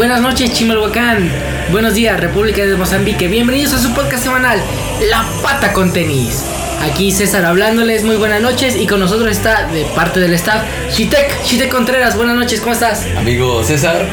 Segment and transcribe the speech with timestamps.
[0.00, 1.30] Buenas noches, Chimalhuacán.
[1.72, 3.28] Buenos días, República de Mozambique.
[3.28, 4.58] Bienvenidos a su podcast semanal,
[5.10, 6.42] La Pata con Tenis.
[6.80, 8.76] Aquí César hablándoles, muy buenas noches.
[8.76, 12.16] Y con nosotros está, de parte del staff, Shitek, Shitek Contreras.
[12.16, 13.08] Buenas noches, ¿cómo estás?
[13.18, 14.06] Amigo César,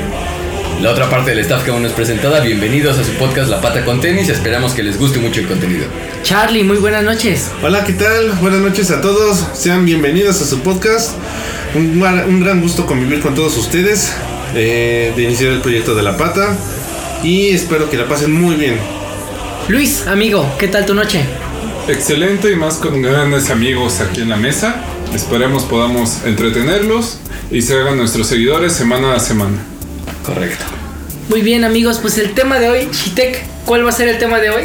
[0.82, 3.62] la otra parte del staff que aún no es presentada, bienvenidos a su podcast La
[3.62, 4.28] Pata con Tenis.
[4.28, 5.86] Esperamos que les guste mucho el contenido.
[6.22, 7.50] Charlie, muy buenas noches.
[7.64, 8.32] Hola, ¿qué tal?
[8.42, 9.42] Buenas noches a todos.
[9.54, 11.14] Sean bienvenidos a su podcast.
[11.76, 14.12] Un, un gran gusto convivir con todos ustedes.
[14.56, 16.56] Eh, de iniciar el proyecto de La Pata.
[17.24, 18.78] Y espero que la pasen muy bien.
[19.68, 21.22] Luis, amigo, ¿qué tal tu noche?
[21.88, 24.84] Excelente y más con grandes amigos aquí en la mesa.
[25.14, 29.58] Esperemos podamos entretenerlos y se hagan nuestros seguidores semana a semana.
[30.26, 30.66] Correcto.
[31.30, 34.40] Muy bien, amigos, pues el tema de hoy, Shitek, ¿cuál va a ser el tema
[34.40, 34.64] de hoy?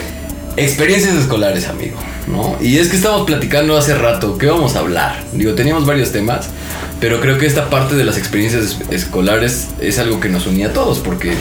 [0.56, 1.96] Experiencias escolares, amigo.
[2.26, 2.56] ¿no?
[2.60, 5.24] Y es que estamos platicando hace rato, ¿qué vamos a hablar?
[5.32, 6.48] Digo, teníamos varios temas,
[7.02, 10.68] pero creo que esta parte de las experiencias es- escolares es algo que nos unía
[10.68, 11.32] a todos, porque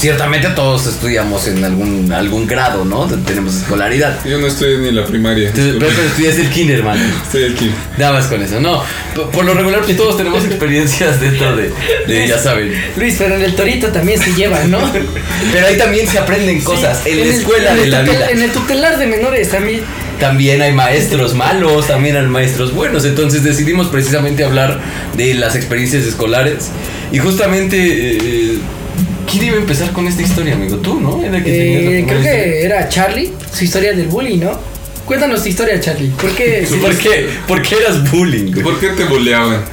[0.00, 3.06] ciertamente todos estudiamos en algún, algún grado, ¿no?
[3.06, 4.18] Tenemos escolaridad.
[4.24, 5.50] Yo no estoy ni en la primaria.
[5.50, 7.02] Entonces, pero, pero estudias el kinder, hermano.
[7.22, 7.70] Estoy aquí.
[7.98, 8.82] Nada más con eso, no.
[9.14, 11.70] Por, por lo regular, pues todos tenemos experiencias dentro de,
[12.08, 12.72] de, ya saben.
[12.96, 14.78] Luis, pero en el torito también se lleva, ¿no?
[15.52, 17.04] Pero ahí también se aprenden cosas.
[17.04, 18.30] En la el- escuela en de el la tutel- vida.
[18.30, 19.82] En el tutelar de menores también.
[20.22, 23.04] También hay maestros malos, también hay maestros buenos.
[23.04, 24.78] Entonces decidimos precisamente hablar
[25.16, 26.70] de las experiencias escolares.
[27.10, 28.58] Y justamente, eh,
[29.28, 30.76] ¿quién iba a empezar con esta historia, amigo?
[30.76, 31.20] Tú, ¿no?
[31.24, 34.60] Era que Eh, creo que era Charlie, su historia del bullying, ¿no?
[35.06, 36.10] Cuéntanos tu historia, Charlie.
[36.10, 36.62] ¿Por qué?
[36.62, 36.82] historia.
[36.86, 37.28] ¿Por qué?
[37.48, 38.52] ¿Por qué eras bullying?
[38.52, 38.62] güey?
[38.62, 39.64] ¿Por qué te boleaban?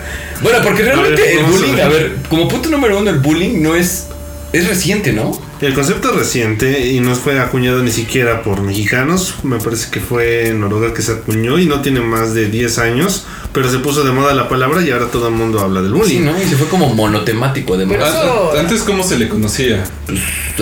[0.42, 3.76] Bueno, porque realmente ver, el bullying, a ver, como punto número uno, el bullying no
[3.76, 4.08] es.
[4.52, 5.40] Es reciente, ¿no?
[5.62, 9.36] El concepto es reciente y no fue acuñado ni siquiera por mexicanos.
[9.44, 13.26] Me parece que fue Noruega que se acuñó y no tiene más de 10 años.
[13.54, 16.08] Pero se puso de moda la palabra y ahora todo el mundo habla del bullying.
[16.08, 16.42] Sí, ¿no?
[16.42, 17.98] Y se fue como monotemático, además.
[18.00, 19.84] Pero eso- Antes, ¿cómo se le conocía?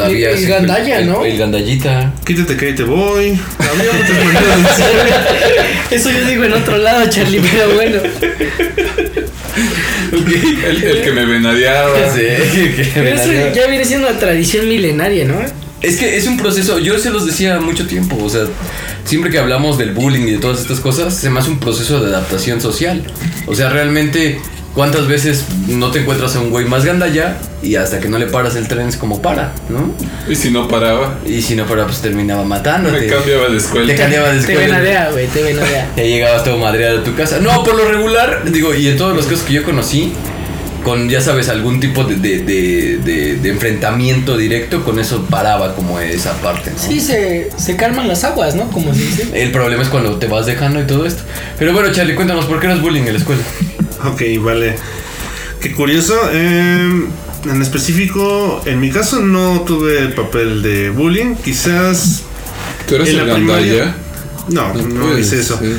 [0.01, 1.23] Había el gandalla, el- ¿no?
[1.23, 2.13] El gandallita.
[2.25, 3.39] Quítate que ahí te voy.
[3.59, 4.85] Había muchas maneras de decir.
[5.91, 7.99] Eso yo digo en otro lado, Charlie, pero bueno.
[10.11, 12.13] El, el que me venadeaba.
[12.13, 15.39] Sí, eso ya viene siendo una tradición milenaria, ¿no?
[15.81, 18.45] Es que es un proceso, yo se los decía mucho tiempo, o sea,
[19.05, 21.99] siempre que hablamos del bullying y de todas estas cosas, se me hace un proceso
[22.03, 23.03] de adaptación social.
[23.45, 24.39] O sea, realmente,
[24.77, 28.27] ¿cuántas veces no te encuentras a un güey más gandalla y hasta que no le
[28.27, 29.91] paras el tren es como para, ¿no?
[30.31, 32.99] Y si no paraba, Y si no para, pues terminaba matándote.
[32.99, 33.87] me cambiaba de escuela.
[33.87, 34.61] Te cambiaba de Te escuela.
[34.77, 35.89] venadea, güey, te venadea.
[35.97, 37.39] Ya llegabas todo madreado a tu casa.
[37.39, 40.13] No, por lo regular, digo, y en todos los casos que yo conocí,
[40.87, 45.75] con, ya sabes, algún tipo de, de, de- de- de enfrentamiento directo, con eso paraba
[45.75, 46.77] como esa parte, ¿no?
[46.79, 48.69] Sí, se, se calman las aguas, ¿no?
[48.71, 49.27] Como se dice.
[49.33, 51.23] El problema es cuando te vas dejando y todo esto.
[51.59, 53.41] Pero bueno, Charlie, cuéntanos, ¿por qué eras bullying en la escuela?
[54.05, 54.75] Ok, vale.
[55.59, 56.13] Qué curioso.
[56.31, 56.89] eh,
[57.51, 61.35] en específico, en mi caso no tuve el papel de bullying.
[61.35, 62.21] Quizás.
[62.87, 63.95] ¿Tú eres en el la primaria-?
[64.49, 65.57] No, no, puede hice eso.
[65.59, 65.75] ser.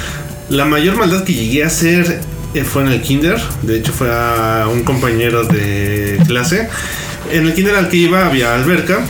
[0.50, 2.20] La mayor maldad que llegué a hacer
[2.64, 3.40] fue en el kinder.
[3.62, 6.68] De hecho, fue a un compañero de clase.
[7.30, 9.00] En el kinder al que iba había alberca.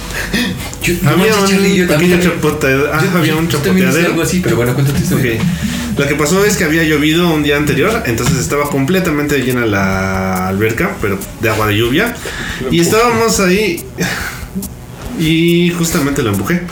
[0.83, 2.91] Yo, había un Charlie, yo pequeño también- chapoteadero.
[2.93, 4.07] ah, yo- había un chapoteadero.
[4.09, 5.39] algo así, pero bueno, cuéntate.
[5.97, 10.47] Lo que pasó es que había llovido un día anterior, entonces estaba completamente llena la
[10.49, 12.15] alberca, pero de agua de lluvia.
[12.71, 13.85] Y estábamos ahí
[15.19, 16.63] y justamente lo empujé.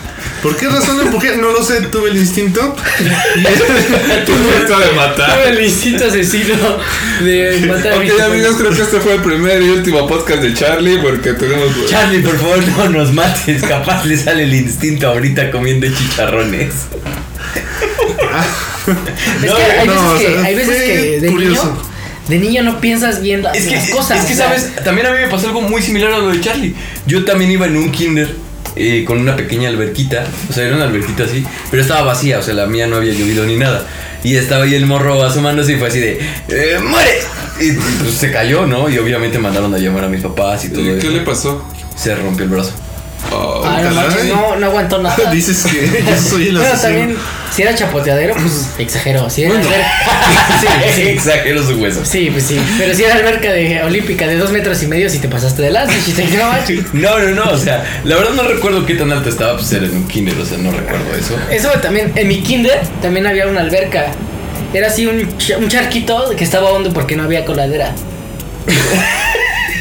[0.46, 1.36] ¿Por qué razón lo empujé?
[1.38, 2.60] No lo sé, tuve el instinto.
[4.26, 5.40] Tu gusto de matar.
[5.48, 6.54] el instinto asesino
[7.24, 10.40] de matar a Ok, mis amigos, creo que este fue el primer y último podcast
[10.42, 11.72] de Charlie porque tenemos...
[11.90, 13.60] Charlie, por favor, no nos mates.
[13.60, 16.74] Capaz le sale el instinto ahorita comiendo chicharrones.
[19.42, 21.64] Es que hay no, veces, o que, sea, hay veces fue que de curioso.
[21.64, 21.82] niño,
[22.28, 24.20] de niño no piensas bien las, Es que, cosas.
[24.20, 26.28] es que o sea, sabes, también a mí me pasó algo muy similar a lo
[26.28, 26.72] de Charlie.
[27.04, 28.45] Yo también iba en un kinder
[28.76, 30.24] eh, con una pequeña alberquita.
[30.48, 32.38] O sea, era una alberquita así, pero estaba vacía.
[32.38, 33.86] O sea, la mía no había llovido ni nada.
[34.22, 37.20] Y estaba ahí el morro asomándose y fue así de eh, ¡Muere!
[37.60, 37.72] Y
[38.02, 38.88] pues se cayó, ¿no?
[38.88, 41.00] Y obviamente mandaron a llamar a mis papás y todo ¿Y eso.
[41.00, 41.64] ¿Qué le pasó?
[41.96, 42.72] Se rompió el brazo.
[43.32, 45.30] Oh, no, no, no aguantó nada.
[45.32, 46.98] Dices que yo soy el Bueno, asesino.
[46.98, 47.18] también,
[47.54, 49.28] si era chapoteadero, pues exageró.
[49.28, 49.90] Si era alberca,
[50.60, 52.04] sí, sí, Exagero su hueso.
[52.04, 52.60] sí, pues sí.
[52.78, 55.70] Pero si era alberca de olímpica de dos metros y medio, si te pasaste de
[55.70, 56.24] lanza, si te
[56.92, 57.18] no.
[57.18, 59.96] No, no, o sea, la verdad no recuerdo qué tan alto estaba, pues era en
[59.96, 61.36] un kinder, o sea, no recuerdo eso.
[61.50, 64.06] Eso también, en mi kinder también había una alberca.
[64.74, 65.16] Era así un,
[65.58, 67.92] un charquito que estaba hondo porque no había coladera.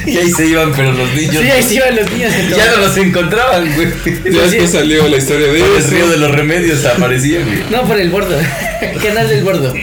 [0.05, 2.33] Y ahí se iban, pero los niños Sí, ahí se iban los niños.
[2.55, 3.87] ya no los encontraban, güey.
[4.31, 7.59] Ya después salió la historia de Por el río de los remedios aparecían, güey.
[7.71, 8.37] No, por el bordo.
[9.01, 9.73] Canal del bordo.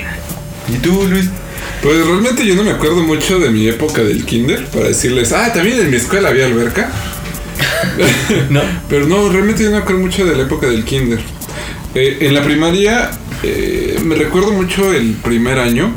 [0.68, 1.28] ¿Y tú, Luis?
[1.82, 5.52] Pues realmente yo no me acuerdo mucho de mi época del kinder para decirles, ah,
[5.52, 6.90] también en mi escuela había alberca.
[8.50, 8.60] ¿No?
[8.88, 11.18] Pero no, realmente yo no creo mucho de la época del kinder.
[11.94, 13.10] Eh, en la primaria
[13.42, 15.92] eh, me recuerdo mucho el primer año.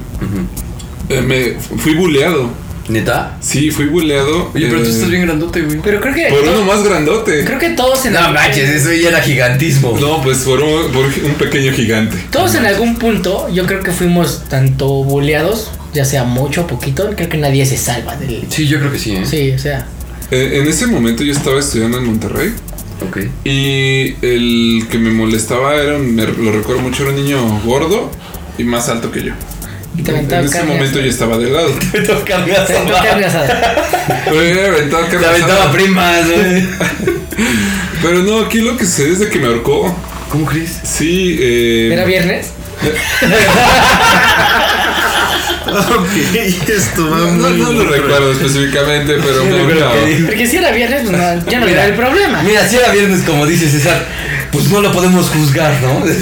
[1.10, 2.50] Eh, me fui buleado.
[2.88, 3.38] ¿Neta?
[3.42, 4.52] Sí, fui buleado.
[4.54, 5.80] Oye, pero tú eh, estás bien grandote, güey.
[5.84, 6.28] Pero creo que.
[6.28, 7.44] Por uno más grandote.
[7.44, 9.98] Creo que todos en No algún- manches, eso ya era gigantismo.
[10.00, 12.16] No, pues por un, por un pequeño gigante.
[12.32, 17.10] Todos en algún punto, yo creo que fuimos tanto buleados, ya sea mucho o poquito,
[17.16, 18.44] creo que nadie se salva del.
[18.50, 19.26] Sí, yo creo que sí, ¿eh?
[19.26, 19.88] Sí, o sea.
[20.30, 22.54] Eh, en ese momento yo estaba estudiando en Monterrey.
[23.08, 23.18] Ok.
[23.44, 28.12] Y el que me molestaba era, me lo recuerdo mucho, era un niño gordo
[28.58, 29.34] y más alto que yo.
[29.98, 31.38] En ese momento yo estaba.
[31.38, 31.48] Me
[32.02, 33.76] toca Te aventaba carne asada.
[34.26, 36.68] Carne Te aventaba primas, güey.
[38.02, 39.96] Pero no, aquí lo que sucede es de que me ahorcó.
[40.30, 40.80] ¿Cómo crees?
[40.84, 41.90] Sí, eh.
[41.94, 42.48] ¿Era viernes?
[45.68, 50.24] Ok, esto va No, no, muy no lo muy- recuerdo específicamente, pero Sí, me que.
[50.26, 51.18] Porque si era viernes, pues no,
[51.50, 52.44] ya no Mira, era el problema.
[52.44, 54.06] Mira, si era viernes, como dice César,
[54.52, 56.04] pues no lo podemos juzgar, ¿no?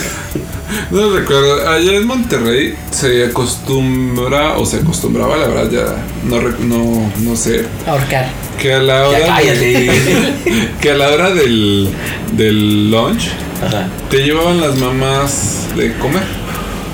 [0.90, 1.70] No lo recuerdo.
[1.70, 2.74] Allá en Monterrey
[3.04, 5.96] se acostumbra, o se acostumbraba, la verdad ya
[6.30, 8.28] no, no, no sé, Ahorcar.
[8.62, 9.40] que a la hora.
[10.82, 11.90] Que a la hora del,
[12.32, 13.28] del lunch
[13.66, 13.88] Ajá.
[14.10, 16.24] te llevaban las mamás de comer.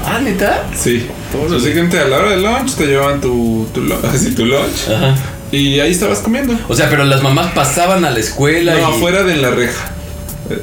[0.05, 0.65] Ah, ¿neta?
[0.75, 1.05] Sí.
[1.51, 3.81] Básicamente a la hora del lunch te llevaban tu, tu,
[4.11, 5.15] así, tu lunch Ajá.
[5.51, 6.57] y ahí estabas comiendo.
[6.67, 8.83] O sea, pero las mamás pasaban a la escuela No, y...
[8.95, 9.91] afuera de la reja.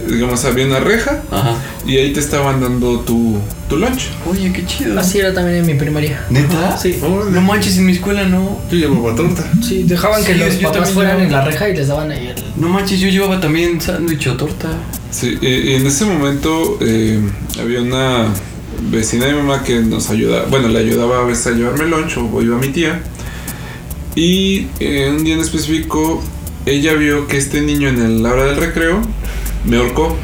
[0.08, 1.54] Digamos, había una reja Ajá.
[1.86, 3.38] y ahí te estaban dando tu,
[3.68, 4.08] tu lunch.
[4.28, 4.98] Oye, qué chido.
[4.98, 6.24] Así era también en mi primaria.
[6.30, 6.76] ¿Neta?
[6.76, 6.98] Sí.
[7.00, 8.60] No manches, en mi escuela no.
[8.70, 9.44] Yo llevaba torta.
[9.62, 11.26] Sí, dejaban que los papás fueran llevaba.
[11.26, 12.34] en la reja y les daban ahí el...
[12.56, 14.68] No manches, yo llevaba también sándwich o torta.
[15.10, 17.20] Sí, eh, y en ese momento eh,
[17.60, 18.26] había una
[18.90, 21.90] vecina de mi mamá que nos ayudaba, bueno, le ayudaba a veces a llevarme el
[21.90, 23.00] lunch o iba a mi tía.
[24.14, 26.22] Y eh, un día en específico,
[26.64, 29.00] ella vio que este niño en el- la hora del recreo
[29.66, 30.16] me ahorcó.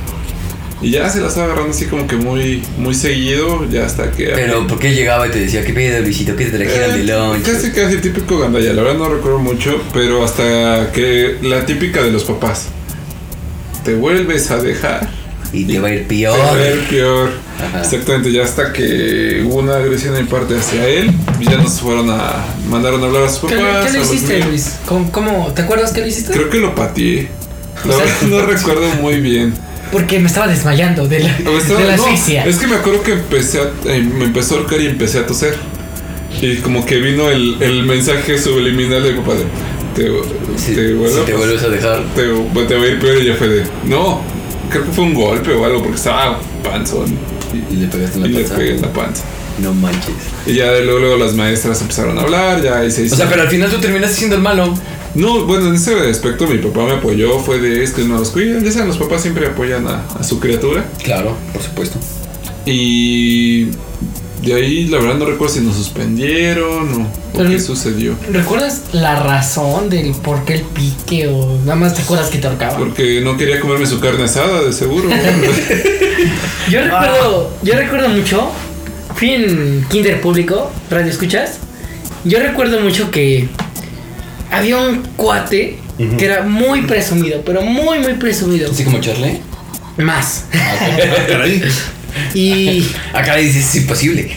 [0.81, 4.33] Y ya se la estaba agarrando así como que muy, muy seguido, ya hasta que...
[4.35, 7.05] Pero, ¿por qué llegaba y te decía, qué pedo, Luisito, qué te trajeron de Eh,
[7.17, 7.43] lunch?
[7.45, 8.73] Casi, casi típico gandalla.
[8.73, 12.67] La verdad no recuerdo mucho, pero hasta que la típica de los papás.
[13.85, 15.09] Te vuelves a dejar.
[15.53, 16.77] Y te va a ir Te va a peor.
[16.77, 17.31] ir peor.
[17.61, 17.81] Ajá.
[17.83, 21.75] Exactamente, ya hasta que hubo una agresión de mi parte hacia él, y ya nos
[21.81, 22.45] fueron a.
[22.69, 23.85] mandaron a hablar a sus ¿Qué, papás.
[23.85, 24.45] qué a le hiciste.
[24.47, 24.73] Luis?
[24.87, 26.33] ¿Cómo, cómo- ¿Te acuerdas qué le hiciste?
[26.33, 27.29] Creo que lo pateé.
[27.85, 29.55] La O sea- verdad no recuerdo muy bien.
[29.91, 32.45] Porque me estaba desmayando de la, estaba- de la no, asfixia.
[32.47, 35.27] es que me acuerdo que empecé a, eh, me empezó a ahorcar y empecé a
[35.27, 35.55] toser.
[36.41, 39.45] Y como que vino el, el mensaje subliminal de mi papá de.
[39.95, 40.09] Te,
[40.57, 42.03] Si te si vuelvo a te pas- vuelves a dejar.
[42.15, 43.65] te, te va a ir peor y ya fue de.
[43.85, 44.23] No,
[44.71, 47.15] creo que fue un golpe o algo porque estaba panzón.
[47.71, 48.57] Y le pegaste en Y la le panza.
[48.57, 49.25] pegué en la panza.
[49.59, 50.15] No manches.
[50.47, 53.15] Y ya luego, luego las maestras empezaron a hablar, ya y se hizo.
[53.15, 54.73] O sea, pero al final tú terminaste siendo el malo.
[55.15, 58.31] No, bueno, en ese aspecto mi papá me apoyó, fue de es que no los
[58.31, 60.85] cuidan, ya saben, los papás siempre apoyan a, a su criatura.
[61.03, 61.99] Claro, por supuesto.
[62.65, 63.67] Y
[64.43, 67.07] de ahí la verdad no recuerdo si nos suspendieron o,
[67.37, 68.15] Pero- qué sucedió.
[68.31, 72.47] ¿Recuerdas la razón del por qué el pique o nada más te acuerdas que te
[72.47, 72.79] ahorcaban?
[72.79, 75.09] Porque no quería comerme su carne asada, de seguro.
[76.71, 78.49] Yo recuerdo, yo recuerdo mucho,
[79.17, 81.59] fui en kinder público, radio escuchas.
[82.25, 83.49] Yo recuerdo mucho que
[84.53, 85.79] había un cuate
[86.19, 88.71] que era muy presumido, pero muy muy presumido.
[88.71, 89.41] Así como Charlie.
[89.99, 90.45] Más.
[91.29, 91.63] Caray.
[92.35, 94.37] Y, Acá le dices, es imposible.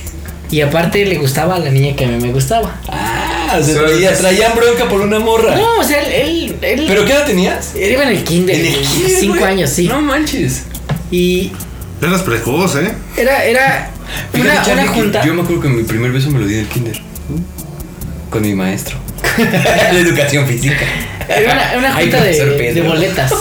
[0.50, 2.74] y aparte le gustaba a la niña que a mí me gustaba.
[2.88, 5.55] Ah, o sea, traía- traían bronca por una morra.
[5.57, 7.74] No, o sea, él, él, él- ¿Pero qué edad tenías?
[7.75, 9.43] él iba en el kinder, En el kinder, cinco güey.
[9.51, 9.88] años, sí.
[9.89, 10.63] No manches.
[11.12, 11.51] Y
[12.01, 12.93] Eras precoz, ¿eh?
[13.17, 13.91] era, era
[14.31, 15.25] Fíjate, una, Charlie, una junta.
[15.25, 17.01] Yo me acuerdo que mi primer beso me lo di en el kinder.
[18.29, 18.95] Con mi maestro.
[19.94, 20.86] de educación física.
[21.27, 23.32] Era una, una Ay, junta de, boletas.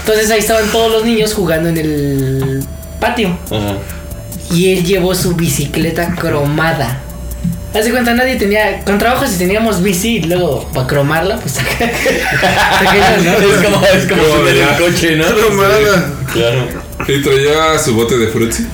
[0.00, 2.64] Entonces ahí estaban todos los niños jugando en el
[3.00, 3.36] patio.
[4.52, 7.00] Y él llevó su bicicleta cromada.
[7.74, 8.80] Haz de cuenta, nadie tenía.
[8.82, 11.90] Con trabajo, si teníamos bici y luego para cromarla, pues saca-
[12.80, 13.32] saca- ¿no?
[13.32, 15.26] Es como, es como el coche, ¿no?
[15.26, 16.12] Cromada.
[16.32, 16.66] Claro.
[17.06, 18.66] y traía su bote de frutzi.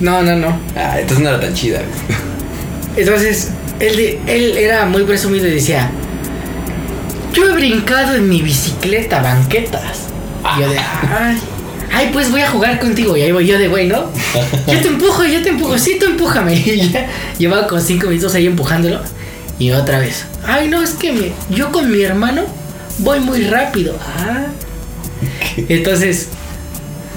[0.00, 0.58] No, no, no.
[0.74, 2.18] Ah, entonces no era tan chida, güey.
[2.96, 5.90] Entonces, él, de- él era muy presumido y decía:
[7.32, 9.98] Yo he brincado en mi bicicleta banquetas.
[10.56, 11.38] Y yo de, ay,
[11.92, 13.16] ay, pues voy a jugar contigo.
[13.16, 14.10] Y ahí voy yo de, güey, ¿no?
[14.66, 16.54] Yo te empujo, yo te empujo, sí, tú empújame.
[16.66, 17.06] Y ya
[17.38, 19.00] llevaba con cinco minutos ahí empujándolo.
[19.58, 22.42] Y otra vez, ay, no, es que me- yo con mi hermano
[22.98, 23.96] voy muy rápido.
[24.18, 24.46] Ah.
[25.68, 26.28] Entonces,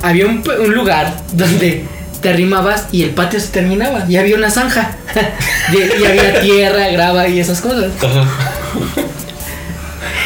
[0.01, 1.83] había un lugar donde
[2.27, 4.05] te arrimabas y el patio se terminaba.
[4.10, 4.98] Y había una zanja.
[5.74, 7.91] Y, y había tierra, grava y esas cosas.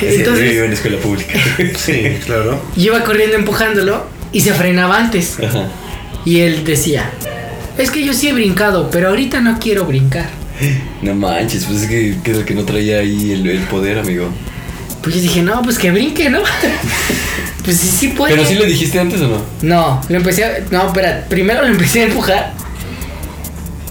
[0.01, 1.33] Yo Entonces iba en escuela pública.
[1.77, 2.61] Sí, claro.
[2.75, 5.37] yo iba corriendo empujándolo y se frenaba antes.
[5.39, 5.67] Ajá.
[6.25, 7.09] Y él decía,
[7.77, 10.29] es que yo sí he brincado, pero ahorita no quiero brincar.
[11.01, 13.97] No manches, pues es que, que es el que no traía ahí el, el poder,
[13.97, 14.29] amigo.
[15.03, 16.39] Pues yo dije, no, pues que brinque, ¿no?
[17.65, 18.35] pues sí, sí puede.
[18.35, 19.37] Pero sí lo dijiste antes o no?
[19.61, 20.51] No, lo empecé a...
[20.69, 22.53] No, espera, primero lo empecé a empujar.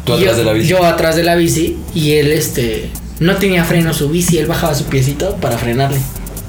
[0.04, 0.68] Tú atrás yo, de la bici.
[0.68, 2.90] Yo atrás de la bici y él, este...
[3.18, 5.98] No tenía freno su bici, él bajaba su piecito para frenarle.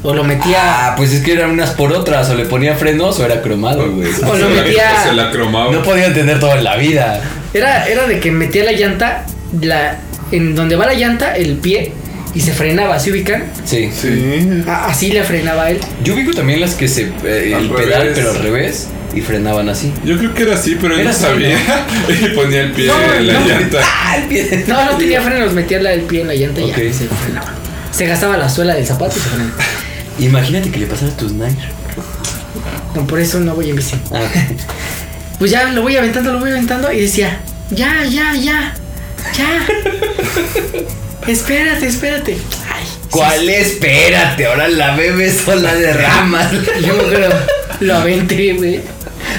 [0.04, 0.58] O lo metía...
[0.92, 3.92] Ah, pues es que eran unas por otras, o le ponía frenos o era cromado,
[3.92, 4.08] güey.
[4.26, 5.72] O lo Se la- metía- Se la cromaba.
[5.72, 7.22] No podía entender todo en la vida.
[7.54, 9.26] Era, era de que metía la llanta,
[9.60, 9.98] la,
[10.32, 11.92] en donde va la llanta, el pie,
[12.34, 13.44] y se frenaba, ¿se ubican?
[13.66, 13.90] Sí.
[13.92, 14.64] Sí.
[14.68, 15.80] A- así le frenaba él.
[16.04, 17.12] Yo ubico también las que se.
[17.24, 18.88] eh, el pedal, pero al revés.
[19.14, 19.92] Y frenaban así.
[20.06, 21.58] Yo creo que era así, pero él no sabía.
[22.10, 23.46] y ponía el pie No, en la no.
[23.48, 23.80] llanta.
[23.84, 24.64] ¡Ah, el pie!
[24.68, 26.78] No, no tenía frenos, metía la- el pie en la llanta y Ok.
[26.78, 27.54] ya se frenaba.
[27.92, 29.52] Se gastaba la suela del zapato y se frenaba.
[30.20, 31.62] Imagínate que le pasara a tus Nike.
[32.96, 33.96] No, por eso no voy en bici.
[34.14, 34.22] Ah,
[35.40, 37.40] Pues ya lo voy aventando, lo voy aventando y decía,
[37.72, 38.74] ya, ya, ya,
[39.36, 39.66] ya.
[41.28, 42.38] Espérate, espérate.
[42.74, 43.50] Ay, ¿Cuál?
[43.50, 46.52] Espérate, ahora la bebé sola de ramas.
[46.86, 47.32] yo creo,
[47.80, 48.82] lo aventé, güey.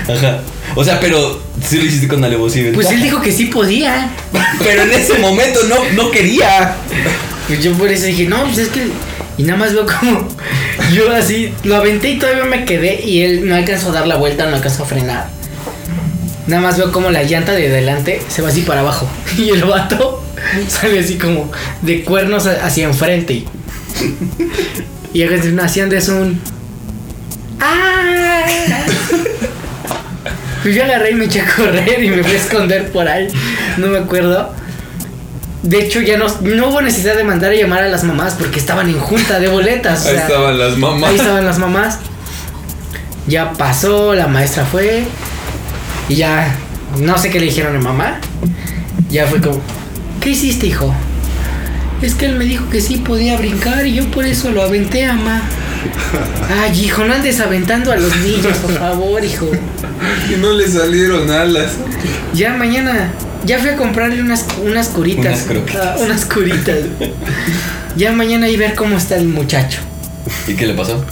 [0.08, 0.40] Ajá.
[0.74, 2.72] O sea, pero sí lo hiciste con alevosía.
[2.72, 4.10] Pues él dijo que sí podía.
[4.58, 6.76] Pero en ese momento no, no quería.
[7.46, 8.86] Pues yo por eso dije, no, pues es que.
[9.38, 10.28] Y nada más veo como.
[10.92, 14.16] Yo así lo aventé y todavía me quedé y él no alcanzó a dar la
[14.16, 15.28] vuelta, no alcanzó a frenar.
[16.46, 19.08] Nada más veo como la llanta de delante se va así para abajo.
[19.38, 20.22] Y el vato
[20.68, 21.50] sale así como
[21.82, 23.44] de cuernos hacia enfrente.
[25.14, 26.40] Y a continuación eso un.
[27.60, 28.42] ¡Ah!
[30.62, 33.28] Pues yo agarré y me eché a correr y me fui a esconder por ahí.
[33.78, 34.52] No me acuerdo.
[35.62, 38.58] De hecho, ya no, no hubo necesidad de mandar a llamar a las mamás porque
[38.58, 40.04] estaban en junta de boletas.
[40.06, 41.10] o Ahí sea, estaban las mamás.
[41.10, 41.98] Ahí estaban las mamás.
[43.26, 45.04] Ya pasó, la maestra fue.
[46.08, 46.54] Y ya,
[46.98, 48.20] no sé qué le dijeron a mamá.
[49.10, 49.60] Ya fue como,
[50.20, 50.94] ¿qué hiciste, hijo?
[52.00, 55.06] Es que él me dijo que sí podía brincar y yo por eso lo aventé,
[55.06, 55.42] mamá.
[56.62, 59.50] Ay, hijo, no andes aventando a los niños, por favor, hijo.
[60.32, 61.72] Y no le salieron alas.
[62.34, 63.12] Ya mañana,
[63.44, 65.46] ya fui a comprarle unas, unas curitas.
[65.48, 65.76] Unas.
[65.76, 66.78] Ah, unas curitas.
[67.96, 69.78] ya mañana y ver cómo está el muchacho.
[70.48, 71.04] ¿Y qué le pasó?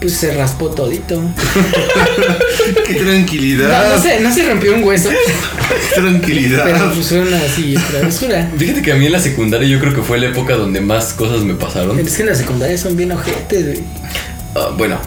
[0.00, 1.20] Pues se raspó todito.
[2.86, 3.96] Qué No, tranquilidad.
[3.96, 6.64] no se, no se rompió un hueso, Qué tranquilidad.
[6.64, 8.50] pero pues fue una así travesura.
[8.56, 11.14] Fíjate que a mí en la secundaria yo creo que fue la época donde más
[11.14, 11.98] cosas me pasaron.
[11.98, 13.80] Es que en la secundaria son bien ojetes, güey.
[14.54, 14.98] Ah, bueno,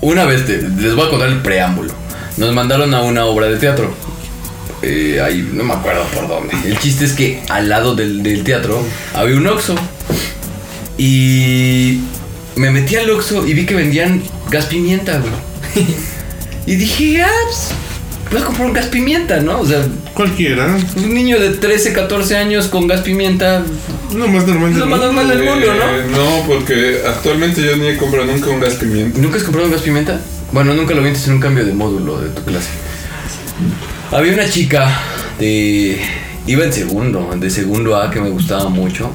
[0.00, 1.92] una vez te- les voy a contar el preámbulo.
[2.36, 3.92] Nos mandaron a una obra de teatro.
[4.82, 6.54] Eh, ahí no me acuerdo por dónde.
[6.66, 8.82] El chiste es que al lado del, del teatro
[9.14, 9.74] había un Oxxo.
[10.98, 12.00] Y
[12.56, 15.32] me metí al Oxxo y vi que vendían gas pimienta, güey.
[16.66, 17.68] y dije, ah, pues,
[18.30, 19.60] voy a comprar un gas pimienta, ¿no?
[19.60, 20.76] O sea, Cualquiera.
[20.96, 23.62] un niño de 13, 14 años con gas pimienta.
[24.14, 25.96] Lo más normal del lo más normal del mundo, ¿no?
[25.96, 29.18] Eh, no, porque actualmente yo ni he comprado nunca un gas pimienta.
[29.18, 30.20] ¿Nunca has comprado un gas pimienta?
[30.52, 32.68] Bueno, nunca lo viste en un cambio de módulo de tu clase.
[34.10, 35.00] Había una chica
[35.38, 35.98] de.
[36.46, 39.10] Iba en segundo, de segundo A que me gustaba mucho.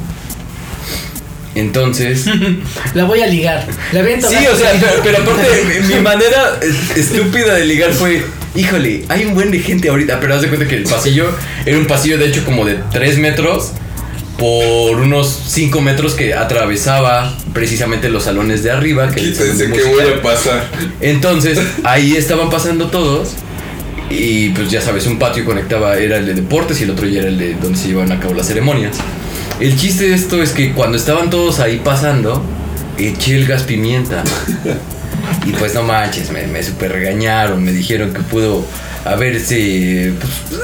[1.59, 2.25] Entonces.
[2.93, 3.65] La voy a ligar.
[3.91, 5.47] La voy a Sí, o sea, pero, pero aparte,
[5.87, 8.23] mi mi manera es- estúpida de ligar fue.
[8.55, 11.29] Híjole, hay un buen de gente ahorita, pero haz de cuenta que el pasillo
[11.65, 13.71] era un pasillo de hecho como de 3 metros
[14.39, 19.09] por unos 5 metros que atravesaba precisamente los salones de arriba.
[19.11, 19.89] Que Quítense que música.
[19.89, 20.67] voy a pasar.
[21.01, 23.29] Entonces, ahí estaban pasando todos.
[24.09, 27.19] Y pues ya sabes, un patio conectaba, era el de deportes y el otro ya
[27.19, 28.97] era el de donde se llevaban a cabo las ceremonias.
[29.59, 32.43] El chiste de esto es que cuando estaban todos ahí pasando,
[32.97, 34.23] eché el gas pimienta.
[35.45, 38.63] Y pues no manches, me, me super regañaron, me dijeron que pudo
[39.03, 40.57] haberse, pues, no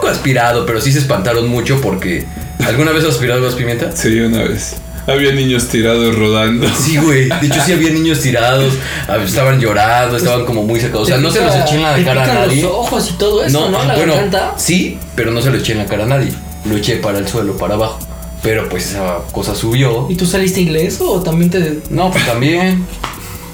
[0.00, 2.26] bronco aspirado, pero sí se espantaron mucho porque...
[2.66, 3.94] ¿Alguna vez has aspirado gas pimienta?
[3.94, 4.76] Sí, una vez.
[5.06, 6.68] Había niños tirados rodando.
[6.78, 7.28] Sí, güey.
[7.28, 8.74] De hecho, sí había niños tirados,
[9.08, 11.02] ah, estaban llorando, estaban como muy secados.
[11.02, 12.62] O sea, no se los eché en la cara a nadie.
[12.62, 13.84] los ojos y todo eso, ¿no?
[13.84, 14.54] La bueno, garganta.
[14.56, 16.32] sí, pero no se lo eché en la cara a nadie.
[16.64, 17.98] Lo eché para el suelo, para abajo.
[18.42, 20.06] Pero pues esa cosa subió.
[20.10, 21.78] ¿Y tú saliste ileso o también te.?
[21.90, 22.84] No, pues también.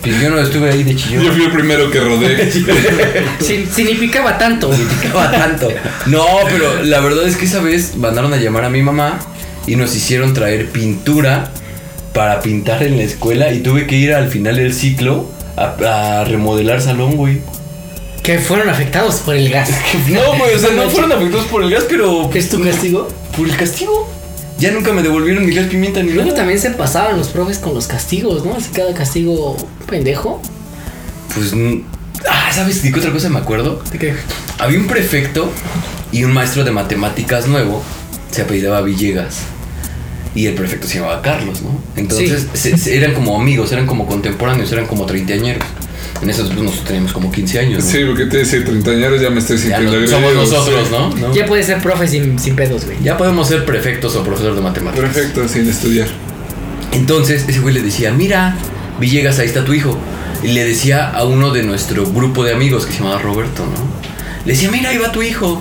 [0.02, 1.33] Pues yo no estuve ahí de Yo chillón.
[1.35, 2.50] fui el primero que rodé.
[3.40, 4.71] Si, si ni picaba tanto.
[5.02, 5.68] picaba tanto.
[6.07, 9.18] No, pero la verdad es que esa vez mandaron a llamar a mi mamá
[9.66, 11.50] y nos hicieron traer pintura
[12.14, 15.26] para pintar en la escuela y tuve que ir al final del ciclo
[15.57, 17.40] a, a remodelar salón, güey.
[18.23, 19.71] Que fueron afectados por el gas.
[20.09, 23.09] No, güey, o sea, no fueron afectados por el gas, pero ¿Qué es tu castigo?
[23.37, 24.09] por el castigo.
[24.59, 26.38] Ya nunca me devolvieron ni gas pimienta ni Luego nada.
[26.38, 28.55] también se pasaban los profes con los castigos, ¿no?
[28.57, 30.43] Así cada castigo pendejo.
[31.35, 31.53] Pues.
[32.29, 33.81] Ah, ¿sabes de qué otra cosa me acuerdo?
[33.93, 34.15] ¿De qué?
[34.59, 35.50] Había un prefecto
[36.11, 37.83] y un maestro de matemáticas nuevo.
[38.33, 39.43] Se apellidaba Villegas.
[40.38, 41.80] Y el prefecto se llamaba Carlos, ¿no?
[41.97, 45.64] Entonces se- se- eran como amigos, eran como contemporáneos, eran como treintañeros.
[46.23, 47.85] En esos pues, nosotros teníamos como 15 años.
[47.85, 47.90] ¿no?
[47.90, 50.92] Sí, porque te dice 30 años ya me estoy Ya sintiendo no- somos nosotros, sí.
[50.92, 51.11] ¿no?
[51.28, 51.35] ¿No?
[51.35, 52.97] Ya puede ser profe sin, sin pedos, güey.
[53.02, 55.11] Ya podemos ser prefectos o profesor de matemáticas.
[55.11, 56.07] Perfecto, sin estudiar.
[56.92, 58.57] Entonces ese güey le decía, mira,
[59.00, 59.99] Villegas, ahí está tu hijo.
[60.45, 63.73] Y le decía a uno de nuestro grupo de amigos que se llamaba Roberto, ¿no?
[64.45, 65.61] Le decía, mira, ahí va tu hijo.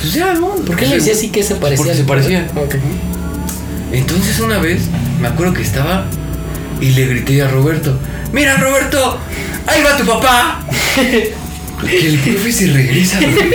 [0.00, 0.54] Pues ya, ¿no?
[0.54, 1.84] ¿Por qué le decía así que se parecía?
[1.84, 2.48] Porque se parecía.
[2.56, 2.74] Ok.
[3.94, 4.82] Entonces una vez,
[5.20, 6.04] me acuerdo que estaba
[6.80, 7.96] y le grité a Roberto,
[8.32, 9.20] mira Roberto,
[9.68, 10.66] ahí va tu papá.
[11.80, 13.52] que el profe se regresa güey,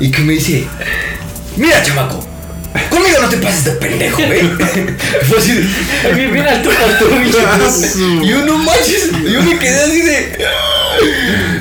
[0.00, 0.66] y que me dice,
[1.56, 2.26] mira chamaco,
[2.90, 4.40] conmigo no te pases de pendejo, güey.
[5.28, 7.14] Fue así de, Bien, bien al tú por tú,
[8.20, 10.38] y yo no manches, yo me quedé así de.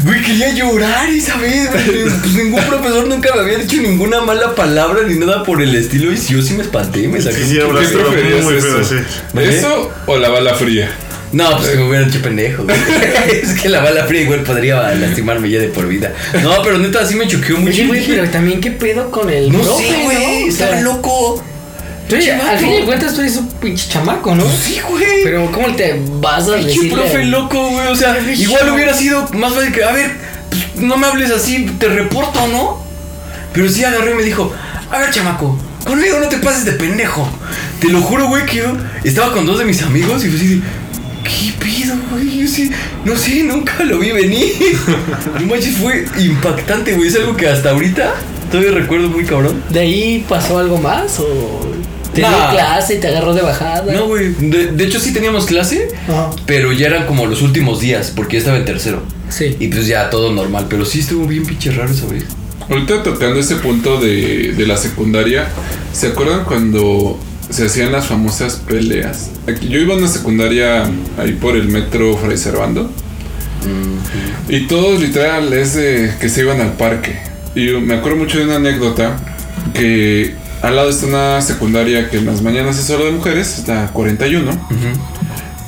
[0.03, 2.03] Güey, quería llorar esa vez, güey.
[2.03, 6.11] Pues ningún profesor nunca me había dicho ninguna mala palabra ni nada por el estilo.
[6.11, 7.37] Y yo sí me espanté, me saqué.
[7.37, 7.77] Sí, sí, chorro.
[7.79, 8.95] preferías muy feo, eso?
[8.97, 9.39] sí.
[9.39, 10.89] ¿Eso o la bala fría?
[11.33, 12.63] No, pues que me hubieran hecho pendejo.
[12.63, 12.77] güey.
[13.43, 16.13] es que la bala fría igual podría lastimarme ya de por vida.
[16.41, 17.71] No, pero neta, sí me choqueó mucho.
[17.73, 20.45] Oye, güey, pero también qué pedo con el no profe, sé, güey.
[20.45, 20.47] ¿no?
[20.47, 21.43] O sea, Estaba loco.
[22.11, 24.43] Oye, al fin de cuentas tú eres un pinche chamaco, ¿no?
[24.43, 25.23] Pues sí, güey.
[25.23, 26.93] Pero ¿cómo te vas a Pinche decirle?
[26.93, 27.87] profe loco, güey.
[27.87, 30.11] O sea, igual hubiera sido más fácil que, a ver,
[30.49, 32.81] pues, no me hables así, te reporto, ¿no?
[33.53, 34.53] Pero sí agarró y me dijo,
[34.89, 37.27] a ver, chamaco, conmigo no te pases de pendejo.
[37.81, 40.63] Te lo juro, güey, que yo estaba con dos de mis amigos y fue así
[41.23, 42.39] ¿qué pido, güey?
[42.39, 42.71] Yo sí,
[43.03, 44.53] no sé, nunca lo vi venir.
[45.39, 47.09] No manches, fue impactante, güey.
[47.09, 48.13] Es algo que hasta ahorita
[48.51, 49.61] todavía recuerdo muy cabrón.
[49.69, 51.19] ¿De ahí pasó algo más?
[51.19, 51.25] ¿O
[52.13, 53.91] te dio clase y te agarró de bajada?
[53.93, 54.33] No, güey.
[54.39, 56.31] De, de hecho, sí teníamos clase, Ajá.
[56.45, 59.01] pero ya eran como los últimos días, porque yo estaba en tercero.
[59.29, 59.55] Sí.
[59.59, 62.23] Y pues ya todo normal, pero sí estuvo bien pinche raro esa vez.
[62.69, 65.47] Ahorita tocando ese punto de, de la secundaria,
[65.93, 67.17] ¿se acuerdan cuando
[67.49, 69.29] se hacían las famosas peleas?
[69.47, 70.83] Aquí, yo iba a una secundaria
[71.17, 72.91] ahí por el metro Fray Servando.
[74.49, 77.19] Y todos literal es de que se iban al parque.
[77.57, 79.17] Y yo me acuerdo mucho de una anécdota
[79.73, 83.87] que al lado está una secundaria que en las mañanas es solo de mujeres, está
[83.93, 84.51] 41.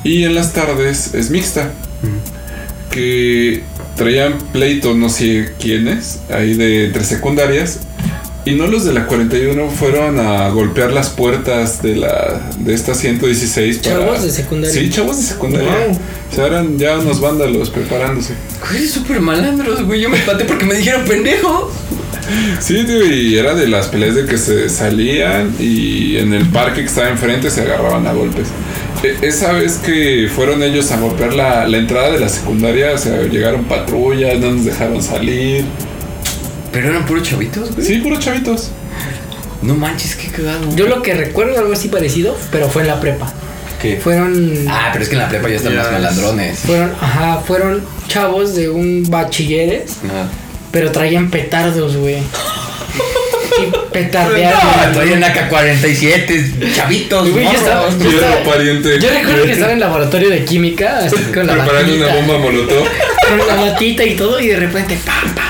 [0.04, 1.72] Y en las tardes es mixta.
[2.92, 3.64] Que
[3.96, 7.80] traían pleito, no sé quiénes, ahí de entre secundarias.
[8.50, 12.94] Y no los de la 41 fueron a golpear las puertas de la de esta
[12.94, 14.74] 116 para- Chavos de secundaria.
[14.80, 15.68] Sí, chavos de secundaria.
[15.86, 15.98] Wow.
[16.32, 18.34] O sea, eran ya unos vándalos preparándose.
[18.70, 20.00] Güey, súper malandros, güey.
[20.00, 21.70] Yo me espanté porque me dijeron pendejo.
[22.60, 26.80] Sí, tío, y era de las peleas de que se salían y en el parque
[26.82, 28.48] que estaba enfrente se agarraban a golpes.
[29.02, 32.98] E- esa vez que fueron ellos a golpear la, la entrada de la secundaria, o
[32.98, 35.64] sea, llegaron patrullas, no nos dejaron salir.
[36.72, 37.86] Pero eran puros chavitos, güey.
[37.86, 38.70] Sí, puros chavitos.
[39.62, 40.74] No manches, qué cagado.
[40.74, 43.32] Yo lo que recuerdo algo así parecido, pero fue en la prepa.
[43.82, 43.96] ¿Qué?
[43.96, 44.66] Fueron.
[44.68, 46.58] Ah, pero es que en la prepa ya están Ya más es- malandrones.
[46.60, 50.28] Fueron, ajá, fueron chavos de un bachilleres, Ajá.
[50.70, 52.16] pero traían petardos, güey.
[52.16, 54.92] Y No, petardearon.
[54.94, 60.98] traían AK-47, chavitos, Güey, yo estaba- estaba- recuerdo que estaba en el laboratorio de química,
[61.04, 62.84] así con la Preparando una bomba molotov.
[63.28, 65.49] con la batita y todo, y de repente, pa, pa, pa.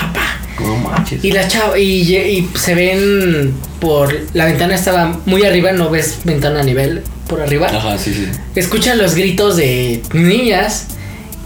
[0.91, 1.23] manches.
[1.23, 4.15] Y la chava, y, y se ven por.
[4.33, 7.67] La ventana estaba muy arriba, no ves ventana a nivel por arriba.
[7.67, 8.27] Ajá, sí, sí.
[8.55, 10.87] Escuchan los gritos de niñas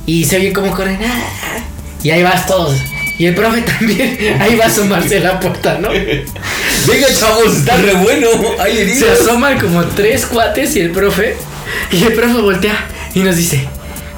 [0.05, 0.99] y se oye como corren.
[1.03, 1.23] "Ah",
[2.03, 2.75] Y ahí vas todos.
[3.17, 5.89] Y el profe también, ahí va a asomarse la puerta, ¿no?
[6.87, 8.27] Venga, chavos, está re bueno.
[8.59, 11.35] Hay Se asoman como tres cuates y el profe.
[11.91, 13.67] Y el profe voltea y nos dice.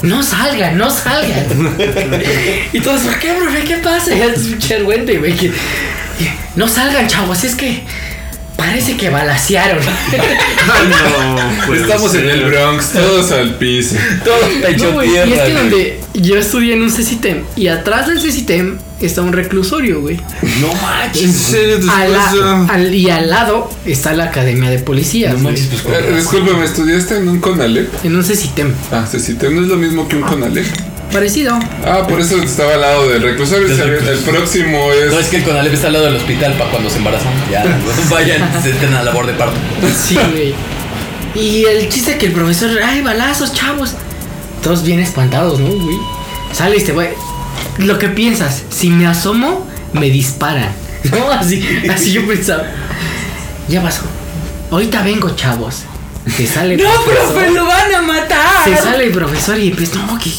[0.02, 1.46] No salgan, no salgan.
[2.74, 3.64] y todos, ¿por qué, profe?
[3.64, 4.16] ¿Qué pasa?
[4.16, 4.60] Y es un
[5.18, 5.36] güey.
[5.36, 5.52] que-
[6.56, 7.84] No salgan, chavos, es que
[8.58, 9.80] parece que balasearon.
[9.84, 13.96] Ay, no, puede Estamos en el Bronx, todos al piso.
[14.26, 15.28] Todo está hecho No, tierra.
[15.28, 15.54] y es que güey.
[15.54, 20.18] donde yo estudié en un CECITEM y atrás del CECITEM está un reclusorio, güey.
[20.60, 21.32] No ¿En manches.
[21.36, 21.76] serio?
[21.92, 25.34] A Después la- al- y al lado está la academia de policías.
[25.36, 27.94] No manches, pues Eh, discúlpame, ¿estudiaste en un Conalep?
[28.04, 28.74] En un CECITEM.
[28.92, 30.66] Ah, Cecite, ¿no es lo mismo que un Conalep?
[31.12, 31.58] Parecido.
[31.86, 33.68] Ah, por eso estaba al lado del reclusorio.
[33.68, 34.32] El reclusorio.
[34.32, 35.12] próximo es.
[35.12, 37.32] No, es que el Conalep está al lado del hospital para cuando se embarazan.
[37.50, 37.64] Ya,
[38.10, 39.58] vayan, se estén a labor de parto.
[39.96, 40.54] Sí, güey.
[41.36, 43.94] Y el chiste que el profesor, ay, balazos, chavos.
[44.62, 45.98] Todos bien espantados, ¿no, güey?
[46.52, 47.10] Sale este güey.
[47.78, 50.72] Lo que piensas, si me asomo, me disparan.
[51.12, 52.64] No, así, así yo pensaba.
[53.70, 54.02] Ya pasó.
[54.72, 55.84] ahorita vengo, chavos.
[56.36, 57.34] Se sale No, profesor.
[57.34, 58.64] profe, lo van a matar.
[58.64, 60.32] Se sale el profesor y pues no, que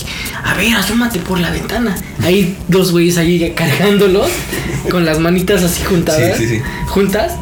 [0.44, 1.96] a ver, asómate por la ventana.
[2.22, 4.28] Hay dos güeyes ahí cargándolos
[4.90, 6.36] con las manitas así juntadas.
[6.36, 6.62] Sí, sí, sí.
[6.86, 7.32] Juntas.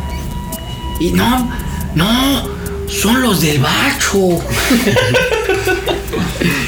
[1.00, 1.50] Y no,
[1.94, 2.48] no,
[2.88, 4.18] son los del bacho.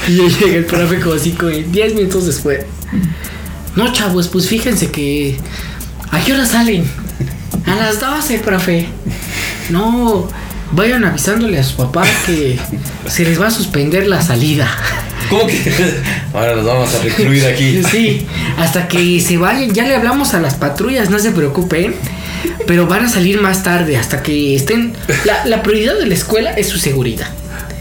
[0.08, 2.60] y llega el profe como así como 10 minutos después.
[3.76, 5.38] No, chavos, pues fíjense que
[6.10, 6.84] ¿a qué hora salen?
[7.66, 8.88] A las 12, profe.
[9.70, 10.28] No,
[10.72, 12.58] vayan avisándole a su papá que
[13.08, 14.68] se les va a suspender la salida.
[15.28, 15.72] ¿Cómo que?
[16.34, 17.82] Ahora nos vamos a recluir aquí.
[17.90, 18.26] Sí,
[18.58, 21.94] hasta que se vayan, ya le hablamos a las patrullas, no se preocupen,
[22.66, 24.94] pero van a salir más tarde, hasta que estén...
[25.24, 27.28] La, la prioridad de la escuela es su seguridad.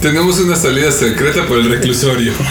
[0.02, 2.32] Tenemos una salida secreta por el reclusorio.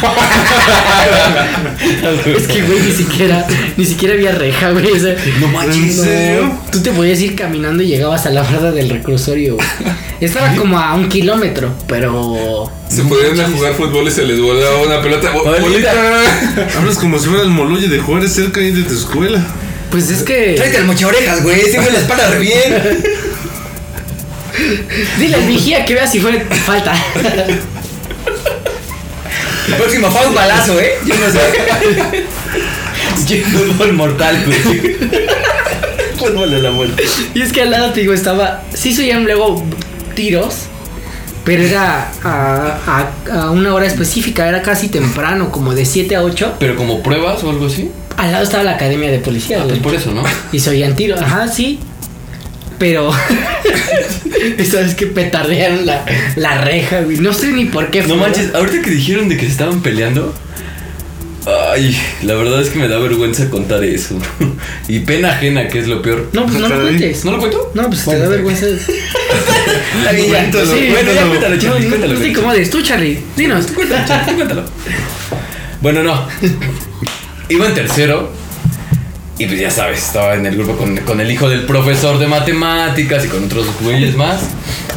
[2.27, 4.91] Es que, güey, ni siquiera, ni siquiera había reja, güey.
[4.93, 5.77] o sea, No manches.
[5.99, 6.59] ¿En serio?
[6.73, 9.55] Tú te podías ir caminando y llegabas a la barda del reclusorio.
[9.55, 9.67] güey.
[10.21, 12.71] Estaba como a un kilómetro, pero...
[12.89, 15.31] Se podían ir a jugar fútbol y se les volaba una pelota.
[15.33, 15.93] Bo- Bolita.
[16.79, 19.45] Hablas como si fuera el molulle de Juárez cerca ahí de tu escuela.
[19.91, 20.55] Pues es que...
[20.57, 21.61] Tráete el mochaorejas, güey.
[21.61, 23.03] Ese güey las para re bien.
[25.19, 26.95] Dile al vigía que vea si fue falta.
[29.69, 30.93] La próxima fue un balazo, ¿eh?
[31.05, 32.25] Yo no sé.
[33.51, 34.97] Fútbol mortal, güey.
[36.19, 37.03] Fútbol de la muerte.
[37.35, 38.63] Y es que al lado, te digo, estaba.
[38.73, 39.63] Sí se oían luego
[40.15, 40.55] tiros,
[41.45, 43.11] pero era a, a-
[43.43, 46.55] a una hora específica, era casi temprano, como de 7 a 8.
[46.61, 47.91] Pero como pruebas o algo así.
[48.17, 50.23] Al lado estaba la academia de policía, Ah, pues por eso, ¿no?
[50.53, 51.81] Y se oían tiros, ajá, sí.
[52.79, 53.11] Pero.
[54.59, 56.05] Esa vez que petardearon la,
[56.37, 57.19] la reja, güey.
[57.19, 58.17] No sé ni por qué No fue.
[58.19, 60.35] manches, ahorita que dijeron de que se estaban peleando.
[61.73, 64.19] Ay, la verdad es que me da vergüenza contar eso.
[64.89, 66.29] Y pena ajena, que es lo peor.
[66.33, 67.25] No, pues no lo cuentes.
[67.25, 67.71] ¿No lo cuento?
[67.75, 68.67] No, pues te da vergüenza.
[69.99, 70.39] Está bien, ya.
[70.51, 72.15] Cuéntalo, Sí, bueno, ya cuéntalo, No, Charlie, no, cuéntalo.
[72.15, 73.19] no te incomodes, tú, Charlie.
[73.37, 73.67] Dinos.
[73.69, 74.65] Cuéntalo, Charlie, cuéntalo.
[75.81, 76.29] Bueno, no.
[77.49, 78.31] Iba en tercero.
[79.39, 82.27] Y pues ya sabes, estaba en el grupo con, con el hijo del profesor de
[82.27, 84.41] matemáticas y con otros güeyes más.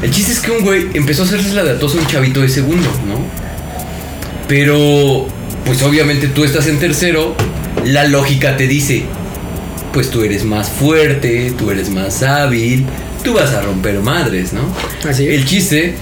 [0.02, 2.39] El chiste es que un güey empezó a hacerse la de atoso a un chavito
[2.39, 3.19] de segundo, ¿no?
[4.47, 5.28] Pero,
[5.65, 7.36] pues obviamente tú estás en tercero,
[7.84, 9.04] la lógica te dice,
[9.91, 12.86] pues tú eres más fuerte, tú eres más hábil,
[13.23, 14.62] tú vas a romper madres, ¿no?
[15.08, 15.34] Así es.
[15.34, 15.95] El chiste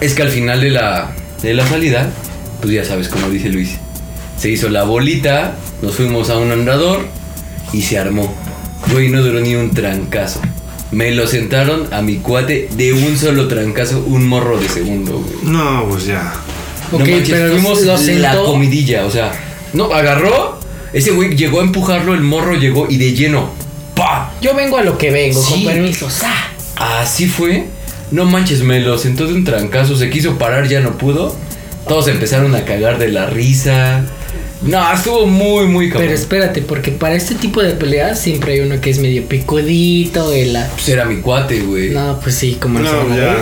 [0.00, 2.10] es que al final de la, de la salida,
[2.60, 3.76] pues ya sabes como dice Luis,
[4.36, 7.06] se hizo la bolita, nos fuimos a un andador
[7.72, 8.32] y se armó.
[8.92, 10.40] Güey, no duró ni un trancazo.
[10.92, 15.34] Me lo sentaron a mi cuate de un solo trancazo, un morro de segundo, güey.
[15.52, 16.32] No, pues ya.
[16.92, 18.44] Ok, no manches, pero fuimos lo la sentó.
[18.44, 19.32] comidilla, o sea,
[19.72, 20.60] no, agarró,
[20.92, 23.50] ese güey llegó a empujarlo, el morro llegó y de lleno,
[23.96, 24.32] ¡pa!
[24.40, 25.64] Yo vengo a lo que vengo, Sí.
[25.64, 26.08] con permiso.
[26.08, 26.32] ¡sa!
[26.76, 27.66] Así fue.
[28.12, 29.96] No manches, me lo sentó de un trancazo.
[29.96, 31.34] Se quiso parar, ya no pudo.
[31.88, 34.04] Todos empezaron a cagar de la risa.
[34.66, 36.06] No, estuvo muy, muy cabrón.
[36.08, 40.32] Pero espérate, porque para este tipo de peleas siempre hay uno que es medio picudito,
[40.32, 40.52] el...
[40.54, 41.90] la- Pues era mi cuate, güey.
[41.90, 43.36] No, pues sí, como el No, ya.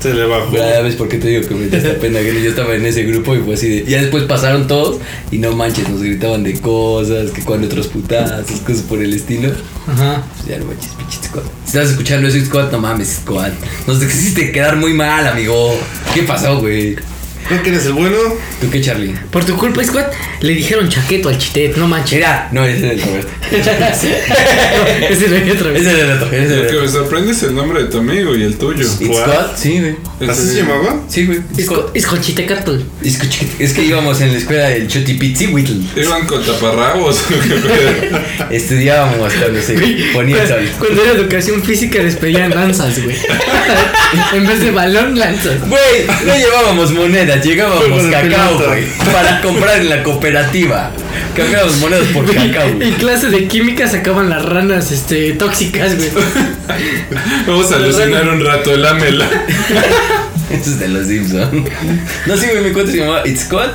[0.00, 0.50] Se le bajó.
[0.50, 2.74] Pero ya ves por qué te digo que me da esta pena que yo estaba
[2.74, 3.90] en ese grupo y fue así de.
[3.90, 4.98] Ya después pasaron todos
[5.30, 9.50] y no manches, nos gritaban de cosas, que cuando otros putazos, cosas por el estilo.
[9.86, 10.22] Ajá.
[10.36, 11.42] Pues ya no manches, pinche squad.
[11.64, 13.50] Si estás escuchando eso, squad, no mames, squad.
[13.86, 15.78] Nos hiciste quedar muy mal, amigo.
[16.14, 16.96] ¿Qué pasó, güey?
[17.50, 18.16] ¿No que eres el bueno?
[18.60, 19.14] ¿Tú qué, Charlie?
[19.30, 20.04] Por tu culpa, Squad,
[20.40, 22.18] le dijeron chaqueto al chitet, no manches.
[22.18, 22.48] Era.
[22.52, 23.28] No, ese era el Roberto.
[25.08, 25.80] Ese lo vi otra vez.
[25.80, 26.26] Ese era el otro.
[26.36, 28.58] Ese Lo era que el me sorprende es el nombre de tu amigo y el
[28.58, 28.86] tuyo.
[28.86, 29.96] Squad, sí, güey.
[30.30, 31.00] ¿Así Ese- se llamaba?
[31.08, 31.38] Sí, güey.
[31.56, 31.84] It's Squad.
[31.94, 32.76] Es conchitecatl.
[33.02, 35.72] Es que, es íbamos en la escuela del Chotipitzihuitl.
[35.98, 37.22] ¿Iban con taparrabos?
[38.50, 39.74] Estudiábamos cuando se
[40.12, 40.68] ponía el.
[40.78, 43.16] Cuando era educación física les pedían lanzas, güey.
[44.34, 45.60] en vez de balón, lanzas.
[45.68, 48.84] Güey, no llevábamos monedas, llegábamos cacao, güey.
[49.12, 50.90] Para comprar en la cooperativa.
[51.36, 52.92] Cambiábamos monedas por cacao, En güey.
[52.92, 56.10] clase de química sacaban las ranas este, tóxicas, güey.
[57.46, 59.26] Vamos a alucinar un rato, lámela.
[60.50, 61.68] Eso es de los Simpsons.
[62.26, 63.70] No sé, güey, mi cuento se llamaba It's Squad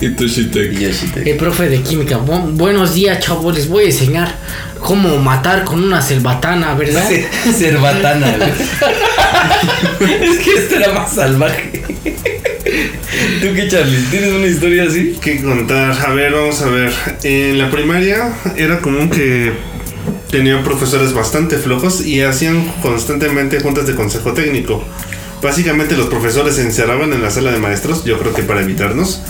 [0.00, 0.72] Y tu y shitek.
[0.72, 1.30] Yoshite.
[1.30, 2.18] El profe de química.
[2.18, 3.54] Bu- buenos días, chavos.
[3.54, 4.34] Les voy a enseñar
[4.80, 7.08] cómo matar con una selvatana, ¿verdad?
[7.08, 7.26] Ce-
[7.56, 8.50] Cerbatana, güey.
[10.30, 11.82] es que esto era más salvaje.
[13.40, 13.98] ¿Tú qué, Charlie?
[14.10, 15.16] ¿Tienes una historia así?
[15.20, 15.92] ¿Qué contar?
[16.06, 16.92] A ver, vamos a ver.
[17.22, 19.52] En la primaria era común que
[20.30, 24.84] tenían profesores bastante flojos y hacían constantemente juntas de consejo técnico.
[25.42, 29.20] Básicamente los profesores se encerraban en la sala de maestros, yo creo que para evitarnos.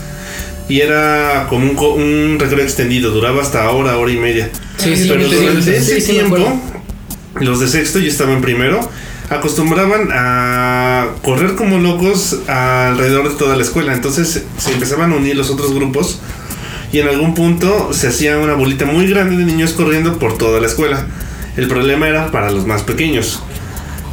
[0.68, 4.48] Y era como un, co- un recreo extendido, duraba hasta hora, hora y media.
[4.78, 6.60] Sí, sí, Pero sí, durante ese tiempo,
[7.40, 8.88] los de sexto, yo estaba en primero,
[9.30, 13.92] acostumbraban a correr como locos alrededor de toda la escuela.
[13.92, 16.20] Entonces se empezaban a unir los otros grupos
[16.92, 20.60] y en algún punto se hacía una bolita muy grande de niños corriendo por toda
[20.60, 21.06] la escuela.
[21.56, 23.42] El problema era para los más pequeños.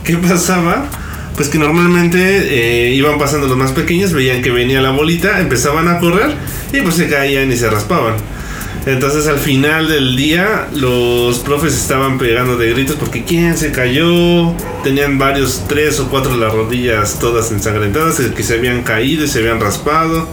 [0.04, 0.86] ¿Qué pasaba?
[1.36, 5.88] Pues que normalmente eh, iban pasando los más pequeños, veían que venía la bolita, empezaban
[5.88, 6.36] a correr
[6.74, 8.16] y pues se caían y se raspaban.
[8.86, 14.56] Entonces al final del día los profes estaban pegando de gritos porque quién se cayó,
[14.84, 19.40] tenían varios, tres o cuatro las rodillas todas ensangrentadas, que se habían caído y se
[19.40, 20.28] habían raspado.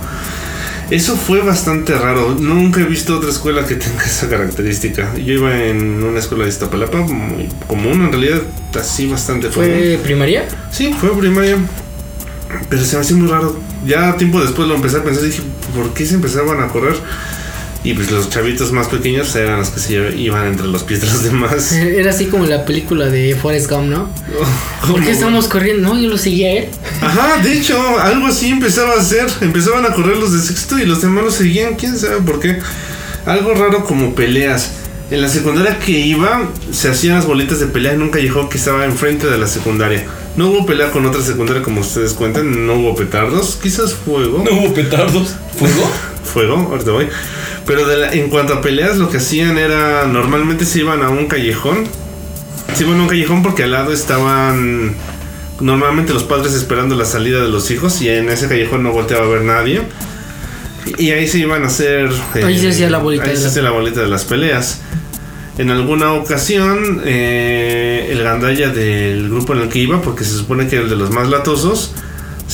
[0.91, 2.35] Eso fue bastante raro.
[2.39, 5.15] Nunca he visto otra escuela que tenga esa característica.
[5.17, 8.41] Yo iba en una escuela de Iztapalapa, muy común, en realidad,
[8.79, 10.49] así bastante ¿Fue primaria?
[10.71, 11.59] Sí, fue primaria.
[12.71, 13.61] Pero se me hacía muy raro.
[13.87, 15.43] Ya tiempo después lo empecé a pensar y dije,
[15.75, 16.97] ¿por qué se empezaban a correr?
[17.85, 21.07] Y pues los chavitos más pequeños eran los que se iban entre los pies de
[21.07, 21.73] los demás.
[21.73, 24.11] Era así como la película de Forrest Gump, ¿no?
[24.89, 25.95] ¿Por qué estamos corriendo?
[25.95, 26.69] No, yo lo seguía a él.
[27.01, 29.27] Ajá, de hecho, algo así empezaba a hacer.
[29.41, 32.59] Empezaban a correr los de sexto y los demás los seguían, quién sabe por qué.
[33.27, 34.73] Algo raro como peleas.
[35.11, 38.59] En la secundaria que iba, se hacían las bolitas de pelea en un callejón que
[38.59, 40.05] estaba enfrente de la secundaria.
[40.37, 44.45] No hubo pelea con otra secundaria como ustedes cuentan, no hubo petardos, quizás fuego.
[44.45, 45.35] No hubo petardos.
[45.59, 45.91] ¿Fuego?
[46.25, 47.09] fuego, ahorita voy.
[47.69, 50.07] Pero de la- en cuanto a peleas, lo que hacían era.
[50.07, 51.85] Normalmente se iban a un callejón.
[52.75, 54.95] Se iban a un callejón porque al lado estaban.
[55.61, 58.01] Normalmente los padres esperando la salida de los hijos.
[58.03, 59.83] Y en ese callejón no volteaba a ver nadie.
[60.97, 62.09] Y ahí se iban a hacer.
[62.35, 64.81] eh, Ahí se hacía la bolita ahí se hacía la bolita de las peleas.
[65.59, 70.69] En alguna ocasión, eh, el gandalla del grupo en el que iba, porque se supone
[70.69, 71.93] que era el de los más latosos.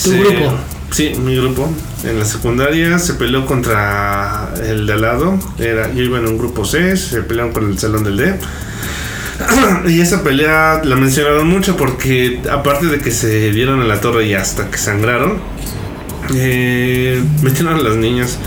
[0.03, 0.55] ¿Tu grupo?
[0.94, 1.68] Sí, mi grupo.
[2.04, 5.37] En la secundaria se peleó contra el de al lado.
[5.59, 8.38] Era, yo iba en un grupo C, se pelearon con el salón del D.
[9.88, 14.26] y esa pelea la mencionaron mucho porque aparte de que se dieron a la torre
[14.26, 15.40] y hasta que sangraron,
[16.33, 18.38] eh, metieron a las niñas.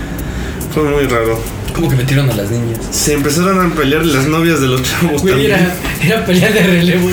[0.74, 1.57] Fue muy raro.
[1.78, 2.80] ¿Cómo que metieron a las niñas?
[2.90, 5.52] Se empezaron a pelear las novias de los chavos Güey, también.
[5.52, 7.12] era, era pelea de relevo.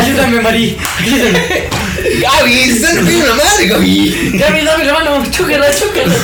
[0.00, 0.78] Ayúdame, Mari.
[0.98, 1.38] Ayúdame.
[2.22, 2.52] ¡Gaby!
[2.70, 4.30] ¡Estás rompiendo la madre, Gaby!
[4.38, 5.22] Gaby, dame la mano.
[5.30, 6.14] Chócala, chócala.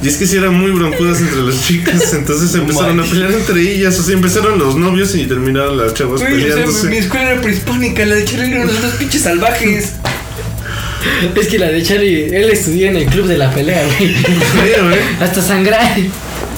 [0.00, 3.60] Y es que sí eran muy broncudas entre las chicas, entonces empezaron a pelear entre
[3.60, 6.86] ellas, o sea, empezaron los novios y terminaron las chavas o sea, peleándose.
[6.88, 9.94] mi escuela era prehispánica, la de Charlie eran unos pinches salvajes.
[11.34, 14.14] Es que la de Charlie, él estudió en el club de la pelea, güey.
[15.20, 15.96] Hasta sangrar.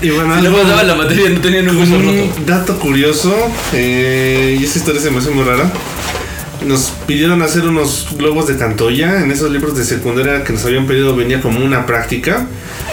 [0.02, 2.42] Y bueno, Si no algo- pasaba la materia, no tenían un hueso roto.
[2.46, 3.34] dato curioso,
[3.74, 5.70] eh, y esta historia se me hace muy rara.
[6.66, 9.20] Nos pidieron hacer unos globos de cantoya.
[9.22, 12.46] En esos libros de secundaria que nos habían pedido venía como una práctica.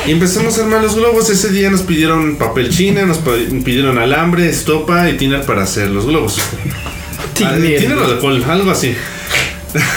[0.06, 1.30] Y empezamos a armar los globos.
[1.30, 3.18] Ese día nos pidieron papel china, nos
[3.66, 6.40] pidieron alambre, estopa y tiner para hacer los globos.
[7.34, 7.80] Tiner.
[7.80, 8.96] Tiner o alcohol, algo así.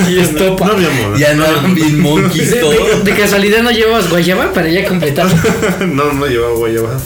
[0.09, 0.67] Y estopa.
[0.67, 1.19] No había moda.
[1.19, 5.35] Ya andaban bien monkeys De, de- de casualidad no llevabas guayaba para ya completarlo.
[5.87, 6.99] no, no llevaba guayaba.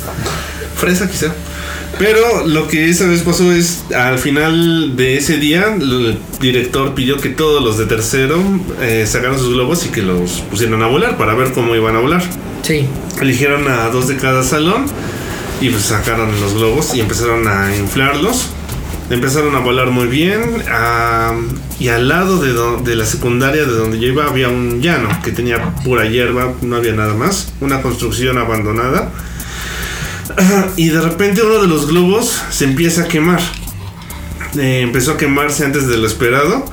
[0.77, 1.33] Fresa quizá.
[1.99, 7.19] Pero lo que esa vez pasó es, al final de ese día, el director pidió
[7.21, 8.43] que todos los de tercero
[8.83, 12.01] eh, sacaran sus globos y que los pusieran a volar para ver cómo iban a
[12.01, 12.23] volar.
[12.63, 12.87] Sí.
[13.21, 14.87] Eligieron a dos de cada salón
[15.61, 18.47] y pues sacaron los globos y empezaron a inflarlos.
[19.11, 20.43] Empezaron a volar muy bien.
[20.71, 21.35] ah,
[21.79, 22.55] y al lado de,
[22.89, 26.77] de la secundaria de donde yo iba había un llano que tenía pura hierba, no
[26.77, 27.53] había nada más.
[27.61, 29.11] Una construcción abandonada.
[30.77, 33.41] Y de repente uno de los globos se empieza a quemar.
[34.59, 36.65] Eh, empezó a quemarse antes de lo esperado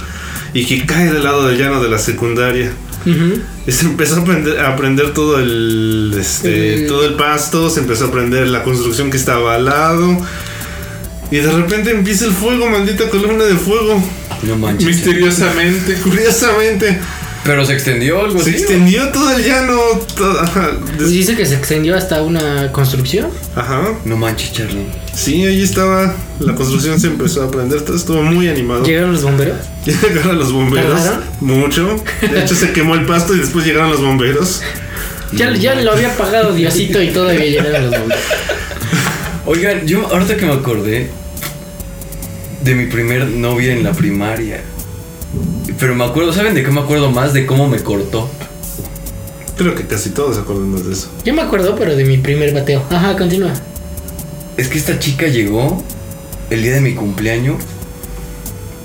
[0.54, 2.72] y que cae del lado del llano de la secundaria.
[3.06, 3.42] Ujú.
[3.68, 7.80] Y se empezó a prender, a prender todo el este, El- todo el pasto, se
[7.82, 10.18] empezó a prender la construcción que estaba al lado.
[11.32, 14.04] Y de repente empieza el fuego, maldita columna de fuego.
[14.44, 14.86] No manches.
[14.88, 15.94] Misteriosamente.
[16.04, 17.00] Curiosamente,
[17.46, 18.60] Pero se extendió algo se así.
[18.60, 19.80] extendió todo el llano.
[20.18, 23.30] Pues des- dice que se extendió hasta una construcción.
[23.56, 23.82] ajá.
[24.06, 24.86] No manches, Charlie.
[25.16, 26.14] Sí, ahí estaba.
[26.40, 27.82] La construcción se empezó a prender.
[27.84, 28.84] Todo estuvo muy animado.
[28.84, 29.58] Llegaron los bomberos.
[29.86, 31.02] Llegaron los bomberos.
[31.04, 31.24] ¿Tardaron?
[31.40, 32.04] Mucho.
[32.22, 34.62] De hecho, se quemó el pasto y después llegaron los bomberos.
[35.34, 38.24] Ya, ya lo había pagado Diosito y todavía llegaron los bomberos.
[39.46, 41.10] Oigan, yo ahorita que me acordé
[42.64, 44.62] de mi primer novia en la primaria.
[45.80, 47.34] Pero me acuerdo, ¿saben de qué me acuerdo más?
[47.34, 48.30] De cómo me cortó.
[49.58, 51.10] Creo que casi todos se acuerdan de eso.
[51.24, 52.84] Yo me acuerdo, pero de mi primer bateo.
[52.90, 53.54] Ajá, continúa.
[54.58, 55.84] Es que esta chica llegó
[56.50, 57.58] el día de mi cumpleaños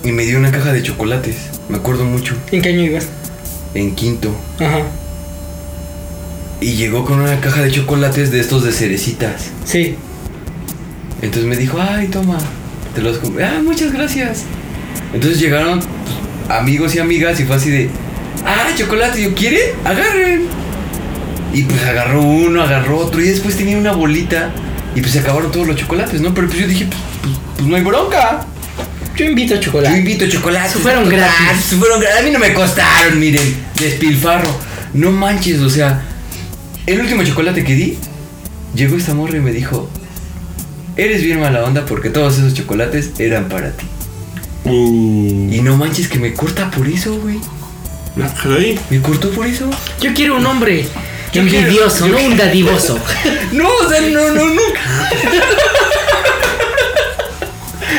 [0.04, 1.36] y me dio una caja de chocolates.
[1.68, 2.34] Me acuerdo mucho.
[2.52, 3.08] ¿En qué año ibas?
[3.74, 4.30] En quinto.
[4.58, 4.82] Ajá.
[6.60, 9.50] Y llegó con una caja de chocolates de estos de cerecitas.
[9.64, 9.96] Sí.
[11.20, 12.38] Entonces me dijo, ay, toma,
[12.96, 13.44] te los compré.
[13.44, 14.44] Ah, muchas gracias.
[15.12, 17.90] Entonces llegaron pues, amigos y amigas y fue así de,
[18.44, 20.46] ah, chocolate, yo quieren, agarren.
[21.52, 24.50] Y pues agarró uno, agarró otro y después tenía una bolita
[24.94, 26.34] y pues se acabaron todos los chocolates, ¿no?
[26.34, 28.46] Pero pues yo dije, pues, pues, pues no hay bronca.
[29.14, 29.98] Yo invito a Yo chocolate.
[29.98, 30.72] invito chocolates.
[30.74, 31.74] Fueron total, gratis.
[31.78, 32.20] Fueron gratis.
[32.20, 33.56] A mí no me costaron, miren.
[33.78, 34.50] Despilfarro.
[34.94, 36.02] No manches, o sea.
[36.86, 37.98] El último chocolate que di,
[38.74, 39.88] llegó esta morra y me dijo:
[40.96, 43.86] Eres bien mala onda porque todos esos chocolates eran para ti.
[44.64, 47.38] Uh, Y no manches que me corta por eso, güey.
[48.90, 49.68] Me cortó por eso.
[50.00, 50.86] Yo quiero un hombre
[51.32, 52.98] Yo quiero- envidioso, yo no un dadivoso.
[53.52, 54.80] No, o sea, no, no, nunca.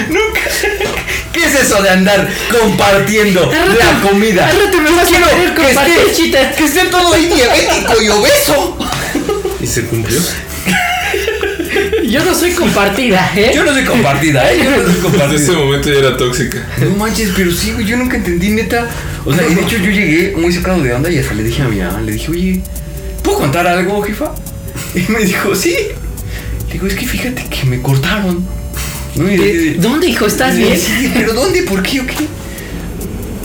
[0.10, 0.42] nunca.
[1.32, 4.48] ¿Qué es eso de andar compartiendo la comida?
[4.52, 6.56] Rato me vas a Quiero querer que compartir, esté-.
[6.58, 8.78] Que esté todo ahí diabético y obeso.
[9.62, 10.20] ¿Y se cumplió?
[12.08, 13.52] Yo no soy compartida, ¿eh?
[13.54, 14.58] Yo no soy compartida, ¿eh?
[14.64, 15.02] Yo no soy Desde ese
[15.52, 15.58] compartida.
[15.58, 16.66] momento ya era tóxica.
[16.82, 18.88] No manches, pero sí, güey, yo nunca entendí, neta.
[19.26, 21.62] O sea, y de hecho yo llegué muy sacado de onda y hasta le dije
[21.62, 22.62] a mi mamá, le dije, oye,
[23.24, 24.34] ¿puedo contar algo, jefa?
[24.96, 25.76] Y me dijo, sí.
[26.68, 28.46] Le digo, es que fíjate que me cortaron.
[29.16, 30.28] ¿Dónde, hijo?
[30.28, 30.78] ¿Estás bien?
[30.80, 31.64] sí, ¿Pero dónde?
[31.64, 32.16] ¿Por qué o qué?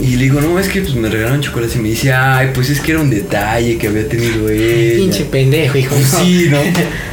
[0.02, 2.68] Y le digo, no, es que pues me regalaron chocolate y me dice, ay, pues
[2.70, 4.96] es que era un detalle que había tenido ella.
[4.96, 5.94] Pinche pendejo, hijo.
[5.94, 6.18] Pues no.
[6.18, 6.58] sí, ¿no?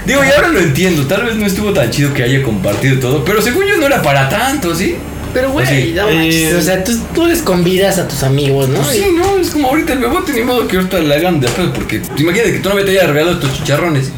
[0.07, 1.05] Digo, y ahora lo entiendo.
[1.05, 4.01] Tal vez no estuvo tan chido que haya compartido todo, pero según yo no era
[4.01, 4.95] para tanto, ¿sí?
[5.33, 5.93] Pero, güey, sí.
[5.95, 8.79] no manches, Eh, o sea, tú, tú les convidas a tus amigos, ¿no?
[8.79, 11.47] Pues sí, no, es como ahorita el bebote ni modo que ahorita le hagan de
[11.47, 14.11] pedo, porque te imagínate que tú no te haya regalado estos chicharrones.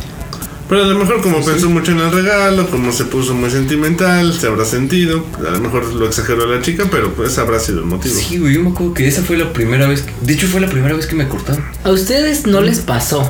[0.72, 4.34] Pero a lo mejor como pensó mucho en el regalo, como se puso muy sentimental,
[4.34, 5.26] se habrá sentido.
[5.46, 8.16] A lo mejor lo exageró la chica, pero pues habrá sido el motivo.
[8.16, 10.04] Sí, güey, yo me acuerdo que esa fue la primera vez.
[10.04, 11.62] que- de hecho, fue la primera vez que me cortaron.
[11.84, 13.30] ¿A ustedes no les pasó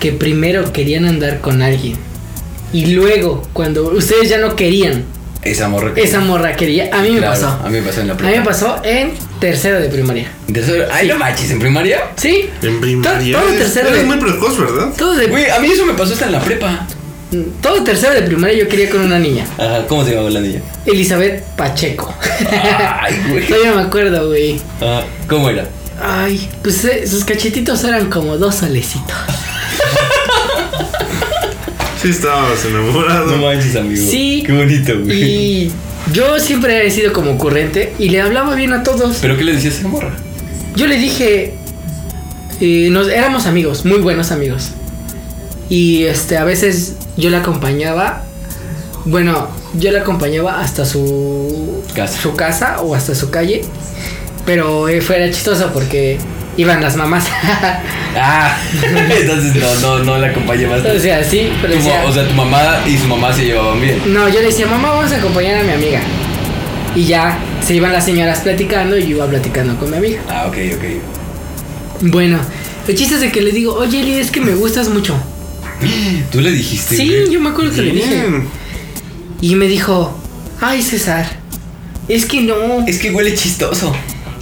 [0.00, 1.96] que primero querían andar con alguien
[2.72, 5.04] y luego, cuando ustedes ya no querían,
[5.42, 6.02] Esa morra que.
[6.02, 6.90] esa morra quería?
[6.92, 7.46] A mí me pasó.
[7.64, 10.30] A mí me pasó en la A mí me pasó en tercero de primaria.
[10.52, 12.00] Tercero- Ay, no manches, en primaria.
[12.16, 12.48] ¿Sí?
[12.62, 13.36] En primaria.
[13.38, 14.92] Todo eres- tercero eres de- muy precoz, ¿verdad?
[14.96, 16.86] Todo, de, Güey, a mí eso me pasó hasta en la prepa.
[17.60, 19.44] todo tercero de primaria yo quería con una niña.
[19.58, 20.60] Ajá, ¿cómo se llamaba la niña?
[20.86, 22.14] Elizabeth Pacheco.
[23.00, 23.46] Ay, güey.
[23.48, 24.60] Todavía me acuerdo, güey.
[24.80, 25.66] Ah, ¿Cómo era?
[26.00, 29.16] Ay, pues eh, sus cachetitos eran como dos solecitos.
[32.00, 33.26] Sí, estabas enamorado.
[33.36, 34.04] No manches, amigo.
[34.10, 34.42] Sí.
[34.46, 35.22] Qué bonito, güey.
[35.22, 35.72] Y
[36.12, 39.18] yo siempre he sido como ocurrente y le hablaba bien a todos.
[39.20, 40.12] ¿Pero qué le decías a esa morra?
[40.74, 41.54] Yo le dije,
[42.60, 44.70] eh, nos éramos amigos, muy buenos amigos.
[45.68, 48.24] Y este, a veces yo la acompañaba.
[49.04, 52.20] Bueno, yo la acompañaba hasta su Casa.
[52.20, 53.62] su casa o hasta su calle.
[54.44, 56.18] Pero eh, fuera chistoso porque
[56.56, 57.24] iban las mamás.
[58.14, 58.58] Ah,
[59.20, 60.84] entonces no, no, no la acompañé más.
[60.84, 63.80] o sea, sí, pero Tu decía, o sea, tu mamá y su mamá se llevaban
[63.80, 64.02] bien.
[64.12, 66.00] No, yo le decía, mamá, vamos a acompañar a mi amiga.
[66.94, 70.20] Y ya se iban las señoras platicando y yo iba platicando con mi amiga.
[70.28, 70.84] Ah, ok, ok.
[72.10, 72.38] Bueno,
[72.86, 75.16] el chiste es de que le digo, oye, Eli, es que me gustas mucho.
[76.30, 76.94] ¿Tú le dijiste?
[76.94, 77.30] Sí, güey?
[77.30, 78.24] yo me acuerdo que le dije.
[79.40, 80.14] Y me dijo,
[80.60, 81.24] ay, César,
[82.08, 83.96] es que no, Es que huele chistoso.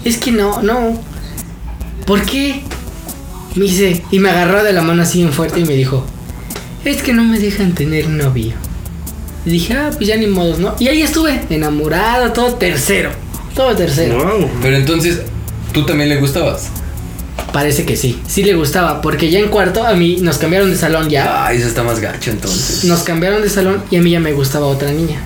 [0.05, 1.01] es que no, no.
[2.11, 2.61] ¿Por qué?
[3.55, 6.05] Me dice, y me agarró de la mano así bien fuerte y me dijo,
[6.85, 8.55] es que no me dejan tener novio.
[9.46, 10.75] Y dije, ah, pues ya ni modos, ¿no?
[10.81, 13.12] Y ahí estuve, enamorada, todo tercero.
[13.55, 14.25] Todo tercero.
[14.25, 14.51] Wow.
[14.61, 15.20] Pero entonces,
[15.73, 16.70] ¿tú también le gustabas?
[17.53, 20.77] Parece que sí, sí le gustaba, porque ya en cuarto a mí nos cambiaron de
[20.77, 21.46] salón ya.
[21.46, 22.87] Ah, eso está más gacho entonces.
[22.87, 25.23] Nos cambiaron de salón y a mí ya me gustaba otra niña.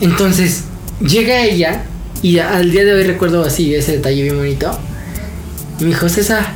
[0.00, 0.64] Entonces,
[1.00, 1.84] llega ella
[2.22, 4.76] y al día de hoy recuerdo así ese detalle bien bonito.
[5.80, 6.52] Y me dijo, César,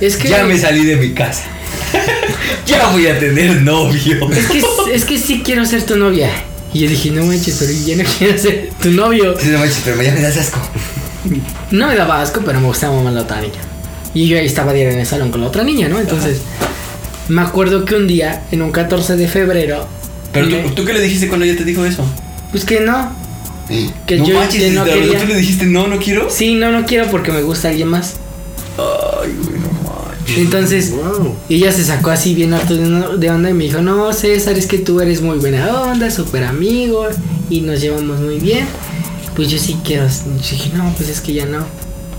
[0.00, 0.28] es que...
[0.28, 1.44] Ya me salí de mi casa.
[2.66, 4.30] ya voy a tener novio.
[4.30, 4.62] Es que,
[4.94, 6.30] es que sí quiero ser tu novia.
[6.72, 9.36] Y yo dije, no manches, pero yo no quiero ser tu novio.
[9.40, 10.60] Sí, no manches, pero ya me das asco.
[11.70, 13.60] No me daba asco, pero me gustaba más la otra niña.
[14.14, 15.98] Y yo ahí estaba diario en el salón con la otra niña, ¿no?
[15.98, 16.38] Entonces,
[17.28, 19.86] me acuerdo que un día, en un 14 de febrero,
[20.32, 22.04] Pero me- tú, ¿tú qué le dijiste cuando ella te dijo eso?
[22.50, 23.12] pues que no.
[24.06, 25.20] Que no yo- manches, que no ¿de quería.
[25.20, 26.28] tú le dijiste no, no quiero?
[26.30, 28.14] Sí, no, no quiero porque me gusta alguien más.
[28.78, 30.38] Ay, güey, no manches.
[30.38, 31.34] Entonces, Wow.
[31.48, 34.78] ella se sacó así bien harto de, onda y me dijo, no, César, es que
[34.78, 37.06] tú eres muy buena onda, súper amigo
[37.50, 38.64] y nos llevamos muy bien.
[39.36, 40.06] Pues yo sí quiero.
[40.06, 41.64] Yo dije, no, pues es que ya no.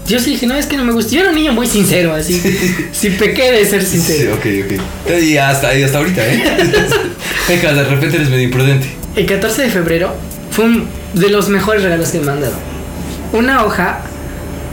[0.07, 1.11] Yo sí dije, no, es que no me gusta.
[1.11, 2.41] Yo era un niño muy sincero, así.
[2.91, 4.35] Si pequé de ser Sí, sincero.
[4.35, 5.21] ok, ok.
[5.21, 6.43] Y hasta, y hasta ahorita, ¿eh?
[7.47, 8.87] Venga, de repente eres medio imprudente.
[9.15, 10.13] El 14 de febrero
[10.51, 12.55] fue un de los mejores regalos que me han dado.
[13.33, 14.01] Una hoja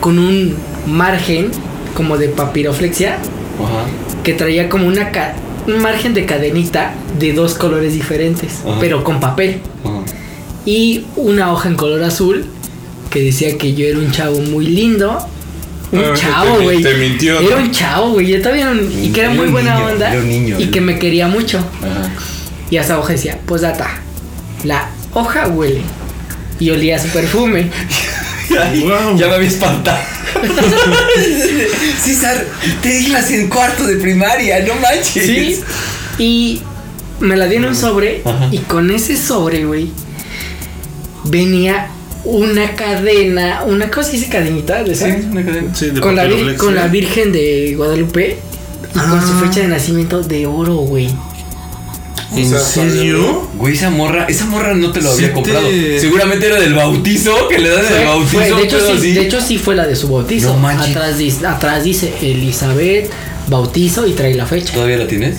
[0.01, 0.57] con un
[0.87, 1.51] margen
[1.95, 3.87] como de papiroflexia Ajá.
[4.22, 5.11] que traía como una
[5.66, 8.76] un margen de cadenita de dos colores diferentes, Ajá.
[8.80, 9.61] pero con papel.
[9.84, 9.93] Ajá.
[10.64, 12.45] y una hoja en color azul
[13.11, 15.16] que decía que yo era un chavo muy lindo.
[15.93, 16.82] Un Ah, chavo, te- güey.
[16.82, 18.26] te mintió, Era un chavo, güey.
[18.26, 20.80] Yo todavía un- y que era muy buena niño, onda era un niño, y que
[20.80, 21.59] me quería mucho.
[21.59, 22.11] Ajá.
[22.68, 23.89] Y esa hoja decía, pues data,
[24.64, 25.82] la hoja huele
[26.61, 27.70] y olía a su perfume.
[28.61, 29.16] Ay, Wow.
[29.18, 29.98] Ya me había espantado.
[32.02, 32.44] César,
[32.82, 35.26] te ibas en cuarto de primaria, no manches.
[35.26, 35.61] Sí.
[36.18, 36.62] Y
[37.20, 38.48] me la di en un sobre Ajá.
[38.52, 39.90] y con ese sobre, güey,
[41.24, 41.88] venía
[42.24, 45.74] una cadena, una cosa dice cadenita de Sí, una cadena.
[45.74, 46.14] Sí, de con,
[46.74, 48.38] la Virgen de Guadalupe
[48.94, 49.42] y con su Ah.
[49.44, 51.09] fecha de nacimiento de oro, güey.
[52.37, 53.49] ¿En O sea, serio?
[53.55, 55.66] Güey, esa morra, esa morra no te lo había Sí comprado.
[55.68, 58.30] te- Seguramente era del bautizo, que le dan Fue- el bautizo.
[58.39, 59.12] fue- de, hecho, sí, sí.
[59.14, 60.53] de hecho, sí fue la de su bautizo.
[60.53, 60.95] No manches.
[60.97, 63.11] atrás, dice, atrás dice Elizabeth,
[63.49, 64.72] bautizo y trae la fecha.
[64.74, 65.37] ¿Todavía la tienes?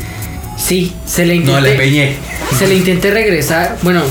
[0.58, 1.54] Sí, se le intenté.
[1.54, 2.16] No, le peñé.
[2.58, 3.78] Se le intenté regresar.
[3.84, 4.02] Bueno,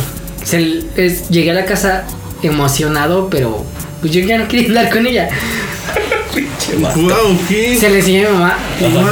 [0.45, 2.05] se es- llegué a la casa
[2.43, 3.65] emocionado, pero
[4.01, 5.29] pues yo ya no quería andar con ella.
[6.97, 7.77] Wow, ¿qué?
[7.79, 8.59] Se le enseñé a mi mamá.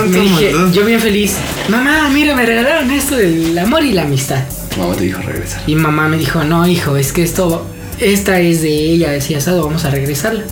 [0.07, 1.35] Me dije, yo bien feliz.
[1.69, 4.45] Mamá, mira, me regalaron esto del amor y la amistad.
[4.77, 5.63] Mamá te dijo regresar.
[5.67, 7.67] Y mamá me dijo, no, hijo, es que esto,
[8.01, 10.45] esta es de ella, decía asado, vamos a regresarla.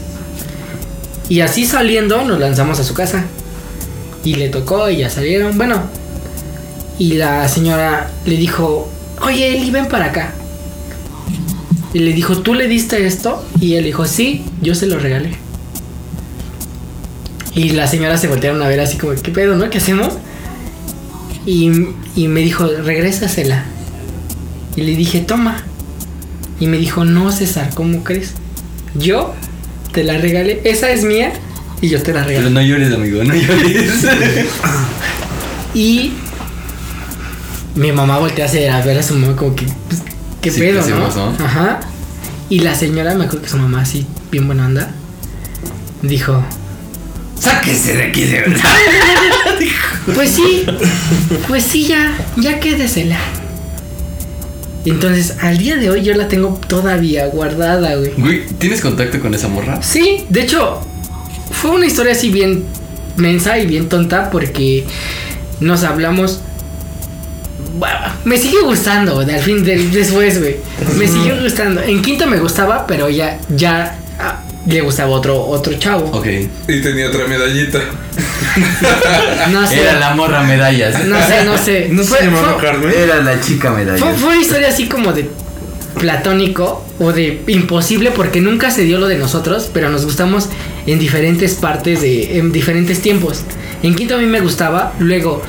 [1.29, 3.25] Y así saliendo nos lanzamos a su casa.
[4.25, 5.57] Y le tocó y ya salieron.
[5.57, 5.83] Bueno.
[6.99, 8.89] Y la señora le dijo,
[9.21, 10.33] oye Eli, ven para acá.
[11.93, 13.45] Y le dijo, ¿tú le diste esto?
[13.61, 15.33] Y él dijo, sí, yo se lo regalé.
[17.55, 19.69] Y la señora se voltearon a ver así como, ¿qué pedo, no?
[19.69, 20.15] ¿Qué hacemos?
[21.47, 21.70] Y,
[22.16, 23.64] y me dijo, regrésasela.
[24.76, 25.62] Y le dije, toma.
[26.61, 28.32] Y me dijo, no, César, ¿cómo crees?
[28.95, 29.34] Yo
[29.93, 30.61] te la regalé.
[30.64, 31.32] Esa es mía
[31.80, 32.51] y yo te la Pero regalé.
[32.51, 33.93] no llores, amigo, no llores.
[35.74, 36.12] Y
[37.74, 40.03] mi mamá voltea a, ver a su mamá como que, pues,
[40.43, 41.45] ¿qué Sí, pedo, no?
[41.45, 41.80] Ajá.
[42.51, 44.90] Y la señora, me acuerdo que su mamá así, bien buena onda,
[46.03, 46.45] dijo,
[47.43, 48.61] Sáquese de aquí, de verdad.
[50.14, 50.66] Pues sí,
[51.47, 53.18] pues sí, ya, ya quédesela.
[54.84, 58.12] Entonces, al día de hoy yo la tengo todavía guardada, güey.
[58.16, 59.80] Güey, ¿tienes contacto con esa morra?
[59.80, 60.80] Sí, de hecho,
[61.53, 62.64] fue una historia así bien
[63.16, 64.84] mensa y bien tonta porque
[65.61, 66.40] nos hablamos.
[67.78, 70.57] Bueno, me sigue gustando, de al fin del después, güey.
[70.99, 71.80] Me sigue gustando.
[71.80, 73.97] En quinto me gustaba, pero ya, ya
[74.67, 76.07] le gustaba otro, otro chavo.
[76.13, 76.27] Ok.
[76.69, 77.81] Y tenía otra medallita.
[79.51, 79.81] No sé.
[79.83, 81.05] Era la morra medallas.
[81.07, 81.89] No sé, no sé.
[81.91, 82.93] ¿No Fue- se llamaba fue- Carmen?
[82.97, 84.01] Era la chica medallas.
[84.01, 85.29] Fue, fue una historia así como de
[85.99, 90.49] platónico o de imposible porque nunca se dio lo de nosotros, pero nos gustamos
[90.87, 93.43] en diferentes partes de en diferentes tiempos.
[93.83, 95.43] En quinto a mí me gustaba, luego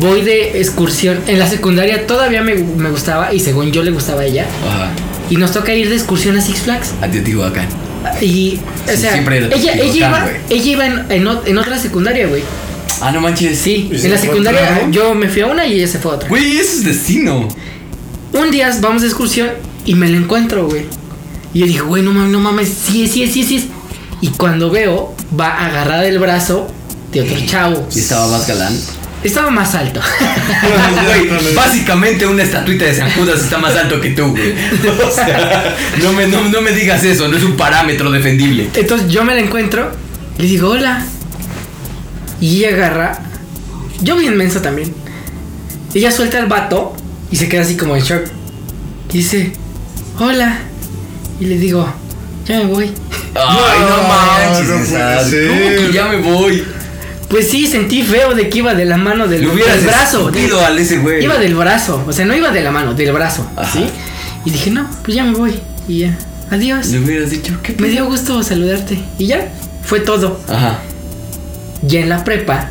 [0.00, 4.22] voy de excursión en la secundaria todavía me, me gustaba y según yo le gustaba
[4.22, 4.90] a ella Ajá.
[5.30, 7.68] y nos toca ir de excursión a Six Flags A Teotihuacán.
[8.20, 11.78] Y o Sí, sea, siempre ella ella iba ella iba en, en ot- en otra
[11.78, 12.42] secundaria, güey.
[13.00, 13.58] Ah, no manches.
[13.58, 16.12] Sí, ¿Y se en la secundaria yo me fui a una y ella se fue
[16.12, 16.28] a otra.
[16.28, 17.48] Güey, eso es destino.
[18.32, 19.48] Un día vamos de excursión
[19.84, 20.82] y me la encuentro, güey.
[21.54, 23.70] Y yo dije, güey, no mames, no mames, sí, sí, es, sí, sí.
[24.20, 26.66] Y cuando veo, va agarrada del brazo
[27.12, 27.86] de otro chavo.
[27.94, 28.76] Y estaba más galán.
[29.26, 30.00] Estaba más alto.
[31.04, 34.54] Güey, básicamente una estatuita de San Judas está más alto que tú, güey.
[35.04, 38.70] O sea, no me, no, no me digas eso, no es un parámetro defendible.
[38.74, 39.90] Entonces yo me la encuentro,
[40.38, 41.04] le digo, hola.
[42.40, 43.18] Y ella agarra.
[44.00, 44.94] Yo bien menso también.
[45.92, 46.94] Ella suelta el vato
[47.32, 48.26] y se queda así como en shock.
[49.12, 49.52] Y dice,
[50.20, 50.58] hola.
[51.40, 51.92] Y le digo,
[52.46, 52.92] ya me voy.
[53.34, 54.84] Ay, no, No, manches, no
[55.28, 55.48] ser.
[55.48, 56.64] ¿Cómo que ya me voy?
[57.28, 60.30] Pues sí, sentí feo de que iba de la mano del, del brazo.
[60.64, 61.24] al ese güey.
[61.24, 63.72] Iba del brazo, o sea, no iba de la mano, del brazo, Ajá.
[63.72, 63.84] ¿sí?
[64.44, 65.54] Y dije, no, pues ya me voy.
[65.88, 66.16] Y ya,
[66.50, 66.86] adiós.
[66.88, 69.00] Le hubieras dicho, ¿qué Me dio gusto saludarte.
[69.18, 69.48] Y ya,
[69.84, 70.40] fue todo.
[70.48, 70.78] Ajá.
[71.82, 72.70] Ya en la prepa.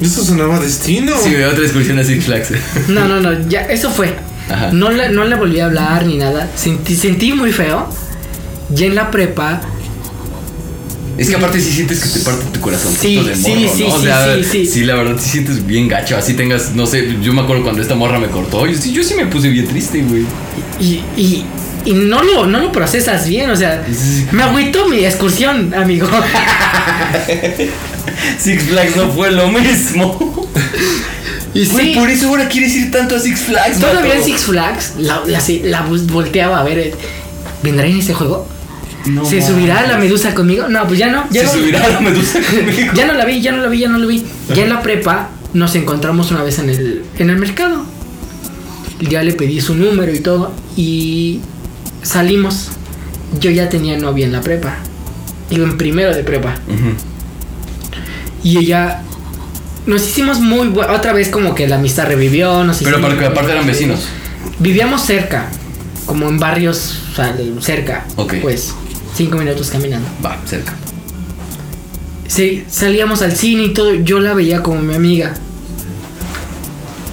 [0.00, 1.14] Esto sonaba destino.
[1.22, 2.52] Sí, otra excursión a Six Flags.
[2.88, 4.14] No, no, no, ya, eso fue.
[4.50, 4.70] Ajá.
[4.72, 6.50] No le, no le volví a hablar ni nada.
[6.54, 7.88] Sentí, sentí muy feo.
[8.68, 9.62] Ya en la prepa.
[11.18, 12.92] Es que aparte sí sientes que te parte tu corazón.
[13.00, 13.34] Sí, de morro,
[13.74, 13.94] sí, ¿no?
[13.94, 14.84] O sí, sea, sí, sí.
[14.84, 16.16] la verdad sí sientes bien gacho.
[16.16, 18.66] Así tengas, no sé, yo me acuerdo cuando esta morra me cortó.
[18.66, 20.24] Yo sí, yo sí me puse bien triste, güey.
[20.78, 21.44] Y, y,
[21.86, 23.82] y no, lo, no lo procesas bien, o sea.
[24.32, 26.06] Me agüitó mi excursión, amigo.
[28.38, 30.48] Six Flags no fue lo mismo.
[31.54, 31.98] Y Güey, sí.
[31.98, 34.24] por eso ahora quieres ir tanto a Six Flags, Todavía en.
[34.24, 36.78] Six Flags la, la, la volteaba a ver.
[36.78, 36.94] eh,
[37.62, 38.46] ¿Vendrá en ese juego?
[39.06, 39.46] No ¿Se mames.
[39.50, 40.68] subirá la medusa conmigo?
[40.68, 41.26] No, pues ya no.
[41.30, 42.92] Ya Se no, subirá la medusa conmigo.
[42.94, 44.24] Ya no la vi, ya no la vi, ya no la vi.
[44.54, 47.84] Ya en la prepa nos encontramos una vez en el, en el mercado.
[49.00, 50.52] Ya le pedí su número y todo.
[50.76, 51.40] Y
[52.02, 52.68] salimos.
[53.40, 54.76] Yo ya tenía novia en la prepa.
[55.50, 56.54] Iba en primero de prepa.
[58.42, 59.02] Y ella.
[59.86, 62.64] Nos hicimos muy Otra vez como que la amistad revivió.
[62.64, 64.08] Nos Pero porque aparte eran vecinos.
[64.58, 65.48] Vivíamos cerca.
[66.06, 68.04] Como en barrios o sea, cerca.
[68.16, 68.34] Ok.
[68.40, 68.72] Pues
[69.16, 70.06] cinco minutos caminando.
[70.24, 70.74] Va, cerca.
[72.28, 73.94] Sí, salíamos al cine y todo.
[73.94, 75.34] Yo la veía como mi amiga.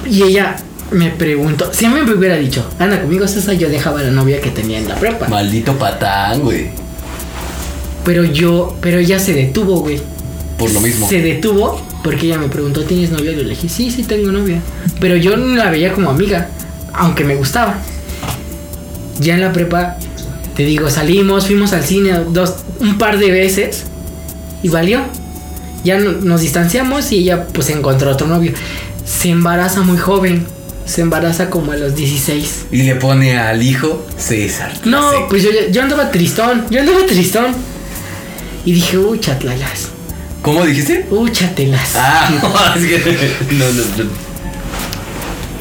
[0.10, 0.58] Y ella
[0.92, 1.72] me preguntó.
[1.74, 4.50] Si a mí me hubiera dicho, anda conmigo, César, yo dejaba a la novia que
[4.50, 5.28] tenía en la prepa.
[5.28, 6.70] Maldito patán, güey.
[8.04, 10.02] Pero yo, pero ella se detuvo, güey.
[10.58, 11.08] Por lo mismo.
[11.08, 13.32] Se detuvo porque ella me preguntó, ¿tienes novia?
[13.32, 14.60] Yo le dije, sí, sí tengo novia.
[15.00, 16.50] Pero yo no la veía como amiga,
[16.94, 17.78] aunque me gustaba.
[19.20, 19.98] Ya en la prepa,
[20.56, 23.84] te digo, salimos, fuimos al cine dos, un par de veces
[24.62, 25.02] y valió.
[25.84, 28.54] Ya no- nos distanciamos y ella pues encontró otro novio.
[29.06, 30.46] Se embaraza muy joven,
[30.86, 32.66] se embaraza como a los 16.
[32.72, 34.72] Y le pone al hijo César.
[34.86, 35.18] No, Sí.
[35.30, 37.48] pues yo, yo andaba tristón, yo andaba tristón.
[38.66, 39.90] Y dije, uy, chatlalas,
[40.42, 41.06] ¿Cómo dijiste?
[41.10, 41.96] uy, chatelas.
[41.96, 42.30] Ah,
[43.52, 44.10] no, no.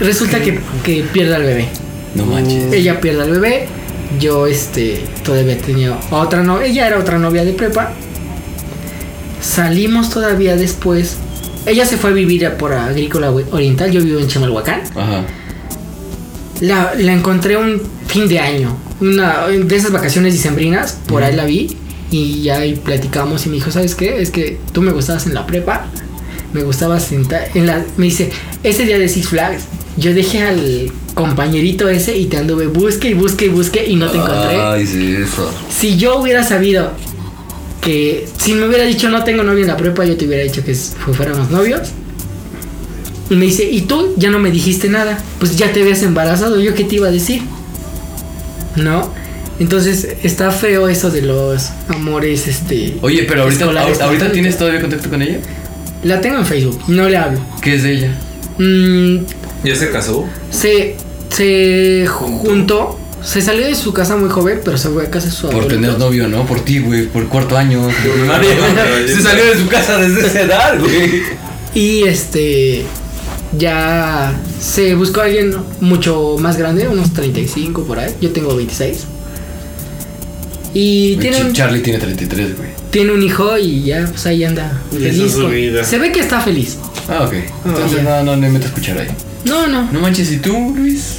[0.00, 1.68] Resulta que, que pierde al bebé.
[2.14, 2.72] No manches.
[2.72, 3.68] Ella pierde al bebé.
[4.20, 6.66] Yo, este, todavía tenía otra novia.
[6.66, 7.92] Ella era otra novia de prepa.
[9.40, 11.16] Salimos todavía después.
[11.66, 13.90] Ella se fue a vivir a- por Agrícola Oriental.
[13.90, 14.82] Yo vivo en Chimalhuacán.
[14.96, 15.24] Ajá.
[16.60, 18.76] La, la encontré un fin de año.
[19.00, 20.98] Una de esas vacaciones dicembrinas.
[21.06, 21.76] Por ahí la vi.
[22.10, 23.46] Y ya ahí platicamos.
[23.46, 24.20] Y me dijo: ¿Sabes qué?
[24.22, 25.86] Es que tú me gustabas en la prepa.
[26.52, 27.48] Me gustaba sentar.
[27.54, 28.30] En la, me dice:
[28.62, 29.64] Ese día de Six Flags.
[29.96, 34.08] Yo dejé al compañerito ese y te anduve busque y busque y busque y no
[34.10, 34.56] te encontré.
[34.60, 35.50] Ay, sí, eso.
[35.70, 36.92] Si yo hubiera sabido
[37.82, 40.64] que si me hubiera dicho no tengo novio en la prepa, yo te hubiera dicho
[40.64, 41.90] que fu- fuéramos novios.
[43.30, 45.18] Y me dice, ¿y tú ya no me dijiste nada?
[45.38, 47.42] Pues ya te habías embarazado, ¿yo qué te iba a decir?
[48.76, 49.10] ¿No?
[49.58, 52.96] Entonces está feo eso de los amores, este...
[53.02, 54.32] Oye, pero ahorita, ahorita todo.
[54.32, 55.38] tienes todavía contacto con ella?
[56.04, 57.40] La tengo en Facebook, no le hablo.
[57.60, 58.18] ¿Qué es de ella?
[58.58, 59.18] Mm,
[59.64, 60.26] ¿Ya se casó?
[60.50, 60.96] se,
[61.30, 65.32] se juntó, se salió de su casa muy joven, pero se fue a casa de
[65.32, 66.44] su Por tener novio, ¿no?
[66.46, 67.06] Por ti, güey.
[67.06, 67.86] Por cuarto año.
[67.86, 69.06] de primaria.
[69.06, 71.22] Se salió de su casa desde esa edad, güey.
[71.74, 72.84] Y este
[73.56, 78.14] ya se buscó a alguien mucho más grande, unos 35 por ahí.
[78.20, 79.06] Yo tengo 26.
[80.74, 82.70] Y tiene un, Charlie tiene 33, güey.
[82.90, 85.14] tiene un hijo y ya pues ahí anda feliz.
[85.14, 85.84] esa es su con- vida.
[85.84, 86.78] Se ve que está feliz.
[87.12, 87.34] Ah, ok.
[87.66, 88.02] Entonces ya.
[88.02, 89.08] no, no, no me meto a escuchar ahí.
[89.44, 89.90] No, no.
[89.92, 91.18] No manches, ¿y tú, Luis?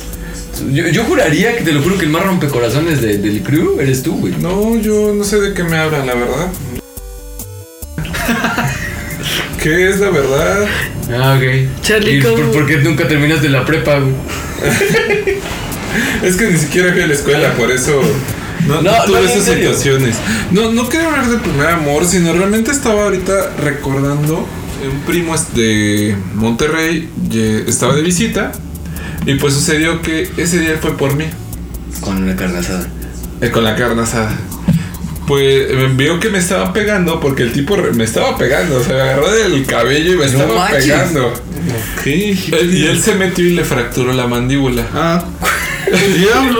[0.71, 4.03] Yo, yo juraría que te lo juro que el más rompecorazones de- del crew eres
[4.03, 4.33] tú, güey.
[4.39, 6.47] No, yo no sé de qué me hablan, la verdad.
[9.61, 10.65] ¿Qué es la verdad?
[11.11, 11.81] Ah, ok.
[11.81, 12.35] Charlie, ¿Y ¿cómo?
[12.35, 14.13] por, por qué nunca terminaste la prepa, güey?
[16.23, 18.01] Es que ni siquiera fui a la escuela, por eso
[18.67, 20.15] no, no No, tuve esas situaciones.
[20.51, 24.47] No, no quiero hablar de primer amor, sino realmente estaba ahorita recordando
[24.91, 27.09] un primo es de Monterrey,
[27.67, 28.51] estaba de visita
[29.25, 31.25] y pues sucedió que ese día fue por mí,
[32.01, 32.87] Con una carne asada.
[33.41, 34.37] eh, con la carne asada.
[35.27, 39.01] Pues vio que me estaba pegando porque el tipo me estaba pegando, o sea, me
[39.01, 40.83] agarró del cabello y me No estaba manches.
[40.85, 41.33] pegando.
[42.05, 44.85] Él- y él se metió y le fracturó la mandíbula.
[44.93, 45.23] Ah,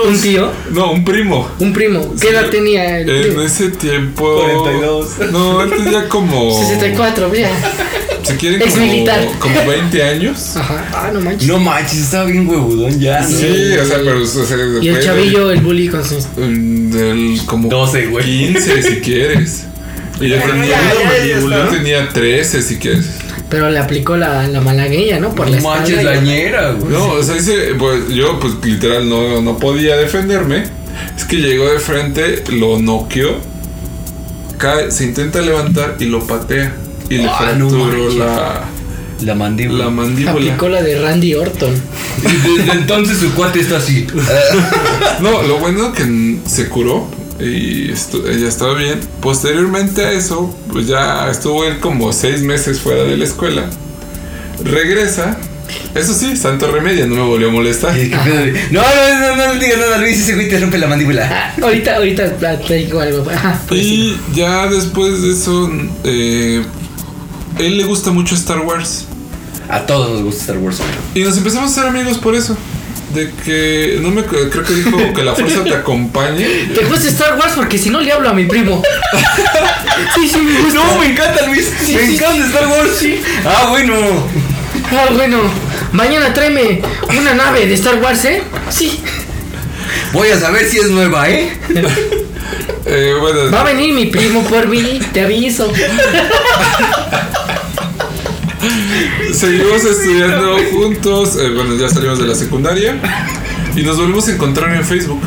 [0.08, 1.48] Un tío, No, un primo.
[1.58, 2.14] un primo.
[2.20, 4.36] ¿Qué edad tenía el En ese tiempo.
[4.42, 5.32] 42.
[5.32, 6.56] No, él tenía como.
[6.58, 7.50] 64, mira.
[8.24, 9.28] Se quieren Ex como, militar.
[9.38, 10.56] como 20 años.
[10.56, 10.88] Ajá.
[10.92, 11.46] Ah, no manches.
[11.48, 13.28] No manches, estaba bien huevudón ya, ¿no?
[13.28, 14.22] Sí, o sea, pero.
[14.22, 16.34] O sea, y el chavillo, el bully con sus.
[16.36, 18.24] Del, del como 12, güey.
[18.54, 19.64] 15, si quieres.
[20.20, 20.78] Y yo tenía,
[21.36, 21.68] está.
[21.70, 23.06] tenía 13, si quieres.
[23.50, 25.34] Pero le aplicó la, la malagueña, ¿no?
[25.34, 26.92] Por la No manches, la y- ñera, güey.
[26.92, 30.64] No, o sea, ese, pues, yo, pues literal, no, no podía defenderme.
[31.16, 33.36] Es que llegó de frente, lo noqueó,
[34.58, 36.74] cae, se intenta levantar y lo patea.
[37.10, 38.64] Y le Ah, no fracturó la,
[39.22, 39.84] La mandíbula.
[39.84, 40.30] la mandíbula.
[40.32, 41.74] Aplicó la de Randy Orton.
[42.22, 44.06] Y desde entonces su cuate está así.
[45.20, 47.08] No, lo bueno que mm, se curó
[47.40, 49.00] y ella estaba bien.
[49.20, 53.66] Posteriormente a eso, pues ya estuvo él como seis meses fuera de la escuela.
[54.62, 55.36] Regresa.
[55.94, 57.94] Eso sí, santo remedio, no me volvió a molestar.
[57.94, 60.20] ¿Qué pedo de- No, no, no, no, no digas nada, Luis.
[60.20, 61.26] Ese güey te rompe la mandíbula.
[61.56, 63.28] Ah, ahorita, ahorita platico algo.
[63.30, 64.16] Ajá, pues sí.
[64.32, 65.70] Y ya después de eso,
[66.04, 66.62] eh,
[67.58, 69.06] él le gusta mucho Star Wars.
[69.68, 70.78] A todos nos gusta Star Wars.
[71.14, 72.56] Y nos empezamos a ser amigos por eso.
[73.14, 76.44] De que, no me creo que dijo que la fuerza te acompañe.
[76.74, 78.82] Te gusta Star Wars porque si no le hablo a mi primo.
[80.14, 80.80] sí, sí, me gusta.
[80.80, 81.70] No, me encanta, Luis.
[81.84, 82.90] Sí, me sí, encanta Star Wars.
[82.98, 83.20] Sí.
[83.44, 83.94] Ah, bueno.
[84.90, 85.38] Ah, bueno.
[85.92, 88.42] Mañana tráeme una nave de Star Wars, ¿eh?
[88.68, 89.00] Sí.
[90.12, 91.52] Voy a saber si es nueva, ¿eh?
[92.86, 95.72] Eh, bueno, Va a venir mi primo por mí, te aviso.
[99.32, 101.36] seguimos estudiando juntos.
[101.36, 102.96] eh, bueno, ya salimos de la secundaria.
[103.76, 105.20] Y nos volvimos a encontrar en Facebook.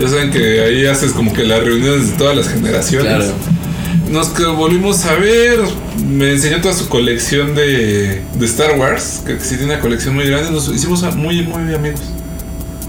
[0.00, 3.14] Ya saben que ahí haces como que las reuniones de todas las generaciones.
[3.14, 3.32] Claro.
[4.10, 5.60] Nos volvimos a ver.
[6.06, 9.22] Me enseñó toda su colección de, de Star Wars.
[9.26, 10.50] Que sí tiene una colección muy grande.
[10.50, 12.00] Nos hicimos muy, muy amigos.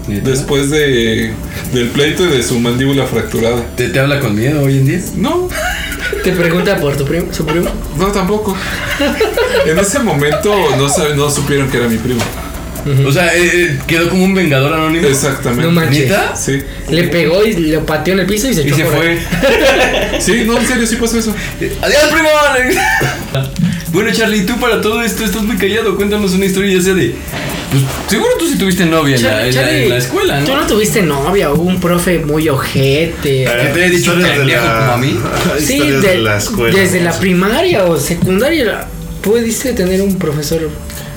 [0.06, 1.32] Después de,
[1.74, 3.62] del pleito y de su mandíbula fracturada.
[3.76, 5.00] ¿Te, ¿Te habla con miedo hoy en día?
[5.16, 5.48] No,
[6.24, 7.70] Te pregunta por tu primo, su primo.
[7.98, 8.56] no tampoco.
[9.66, 12.20] En ese momento no, sab- no supieron que era mi primo.
[13.06, 15.06] O sea, eh, eh, quedó como un vengador anónimo.
[15.08, 15.64] Exactamente.
[15.64, 16.08] No manches.
[16.08, 16.34] ¿Neta?
[16.34, 16.62] Sí.
[16.90, 19.08] Le pegó y lo pateó en el piso y se Y echó se por fue.
[19.10, 19.18] ahí.
[20.20, 21.34] Sí, no, en serio, sí pasó eso.
[21.82, 22.28] ¡Adiós, primo!
[23.92, 25.96] bueno, Charlie, tú para todo esto estás muy callado.
[25.96, 27.14] Cuéntanos una historia ya sea de.
[27.70, 30.52] Pues seguro tú sí tuviste novia en, la, en, la, Charlie, en la escuela, Tú
[30.52, 30.60] ¿no?
[30.62, 33.44] no tuviste novia, hubo un profe muy ojete.
[33.44, 35.18] te había dicho Historias de pendejo la- como a mí?
[35.58, 36.78] Sí, Historias de- de la escuela.
[36.78, 38.86] desde la primaria o secundaria
[39.22, 40.70] pudiste tener un profesor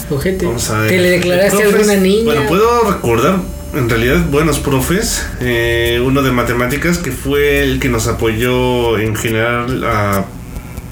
[0.09, 0.45] ojete.
[0.45, 0.89] Vamos a ver.
[0.89, 2.25] Que le declaraste a Profes, alguna niña.
[2.25, 3.35] Bueno, puedo recordar
[3.73, 5.25] en realidad buenos profes.
[5.39, 10.25] Eh, uno de matemáticas que fue el que nos apoyó en general a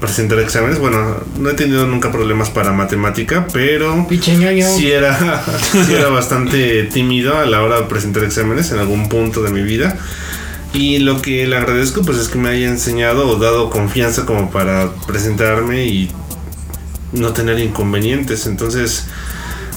[0.00, 0.78] presentar exámenes.
[0.78, 5.42] Bueno, no he tenido nunca problemas para matemática, pero sí era,
[5.86, 9.62] sí era bastante tímido a la hora de presentar exámenes en algún punto de mi
[9.62, 9.98] vida.
[10.72, 14.50] Y lo que le agradezco pues es que me haya enseñado o dado confianza como
[14.50, 16.10] para presentarme y
[17.12, 18.46] no tener inconvenientes.
[18.46, 19.06] Entonces,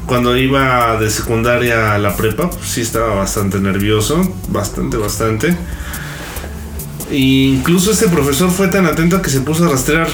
[0.06, 5.56] cuando iba de secundaria a la prepa, pues, sí estaba bastante nervioso, bastante, bastante.
[7.14, 10.08] E incluso este profesor fue tan atento que se puso a rastrear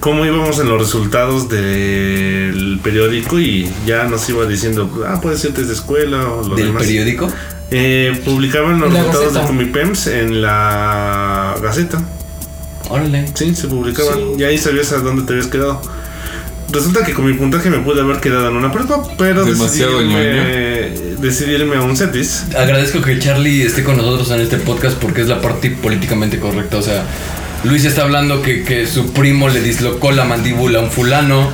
[0.00, 5.64] cómo íbamos en los resultados del periódico y ya nos iba diciendo, ah, puedes irte
[5.64, 6.82] de escuela o lo ¿Del demás.
[6.82, 7.28] periódico?
[7.70, 9.40] Eh, publicaban los resultados Gaceta.
[9.40, 12.02] de Comipems en la Gaceta.
[12.90, 13.24] Órale.
[13.32, 14.38] Sí, se publicaban.
[14.38, 15.80] Y ahí sabías a dónde te habías quedado.
[16.72, 20.14] Resulta que con mi puntaje me pude haber quedado en una prepa, pero Demasiado decidí
[20.14, 22.46] irme, decidí irme a un CETIS.
[22.56, 26.78] Agradezco que Charlie esté con nosotros en este podcast porque es la parte políticamente correcta.
[26.78, 27.04] O sea,
[27.64, 31.50] Luis está hablando que, que su primo le dislocó la mandíbula a un fulano.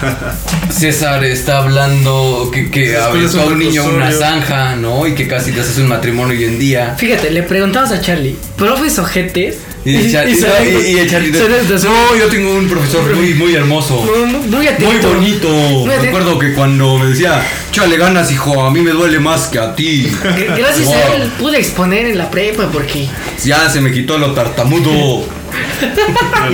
[0.70, 5.06] César está hablando que, que aventó a un niño a una zanja, ¿no?
[5.08, 6.94] Y que casi te haces un matrimonio hoy en día.
[6.96, 9.58] Fíjate, le preguntamos a Charlie, ¿profes ojetes?
[9.86, 12.54] Y, el Char- y- se- y- y el Charlie se- se- se- No, yo tengo
[12.54, 14.02] un profesor muy, muy hermoso.
[14.48, 15.08] muy, atento.
[15.14, 15.48] bonito.
[15.48, 16.02] Muy atento.
[16.02, 19.74] Recuerdo que cuando me decía, chale ganas, hijo, a mí me duele más que a
[19.74, 20.10] ti.
[20.56, 20.94] Gracias Wow.
[20.94, 23.08] a él pude exponer en la prepa porque
[23.44, 25.22] Ya se me quitó lo tartamudo.
[26.34, 26.48] A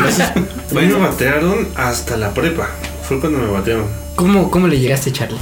[0.74, 2.68] mí me batearon hasta la prepa.
[3.06, 3.86] Fue cuando me batearon.
[4.16, 5.38] ¿cómo, cómo le llegaste, Charlie?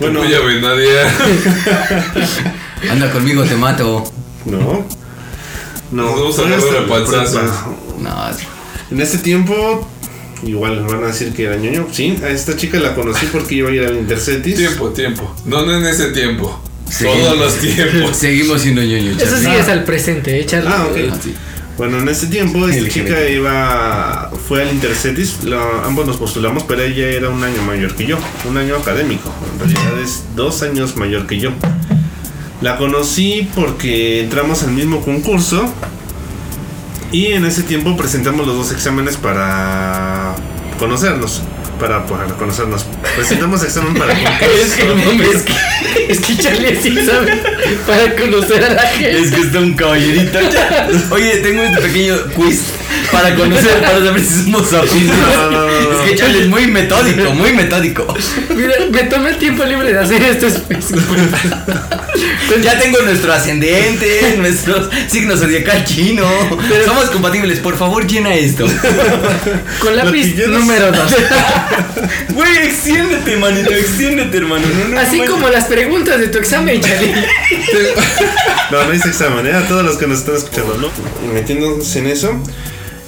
[0.00, 0.90] Bueno, Muy ave nadie.
[2.90, 4.04] Anda conmigo, te mato.
[4.44, 4.84] no.
[5.90, 7.42] No, Nos vamos a.
[8.00, 8.10] No,
[8.90, 9.86] En este tiempo,
[10.44, 11.88] igual van a decir que era ñoño.
[11.92, 14.56] Sí, a esta chica la conocí porque iba a ir al Intercetis.
[14.56, 15.34] Tiempo, tiempo.
[15.44, 16.60] No, no en ese tiempo.
[16.88, 17.18] Seguimos.
[17.20, 18.16] Todos los tiempos.
[18.16, 20.70] seguimos siendo ñoño, Eso sí es al presente, ¿eh, Charlie?
[20.72, 20.96] Ah, ok.
[21.12, 21.34] Ah, sí.
[21.76, 26.62] Bueno, en ese tiempo esta El chica iba fue al Intercetis, lo- ambos nos postulamos,
[26.62, 28.16] pero ella era un año mayor que yo,
[28.48, 29.30] un año académico.
[29.52, 31.50] En realidad es dos años mayor que yo.
[32.62, 35.72] La conocí porque entramos al mismo concurso
[37.12, 40.34] y en ese tiempo presentamos los dos exámenes para
[40.78, 41.42] conocernos.
[41.78, 42.86] Para, para conocernos.
[43.14, 45.30] Presentamos examen para Es que, concurso.
[45.30, 47.42] es que, es que Charlie sí sabe
[47.86, 49.20] para conocer a la gente.
[49.20, 50.38] Es que está un caballerito.
[51.10, 52.62] Oye, tengo este pequeño quiz
[53.10, 55.16] para conocer, para saber si somos afines.
[55.16, 56.02] No, no, no, no.
[56.02, 58.06] Es que Charlie es muy metódico, muy metódico.
[58.54, 60.46] Mira, me tomé el tiempo libre de hacer esto.
[62.48, 66.24] Pues ya tengo nuestro ascendente, nuestros signos zodiacal chino.
[66.84, 68.66] Somos compatibles, por favor, llena esto.
[69.80, 71.14] Con lápiz número 2.
[72.34, 74.66] Güey, extiéndete, manito, extiéndete, hermano.
[74.66, 77.14] No, no, Así no, como las preguntas de tu examen, Charlie.
[78.70, 79.52] No, no hice examen, ¿eh?
[79.52, 80.90] a todos los que nos están escuchando, ¿no?
[81.24, 82.42] Y metiéndose en eso.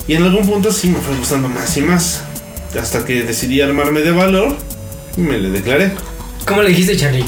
[0.09, 2.23] Y en algún punto sí me fue gustando más y más.
[2.81, 4.57] Hasta que decidí armarme de valor
[5.17, 5.93] y me le declaré.
[6.47, 7.25] ¿Cómo le dijiste, Charlie?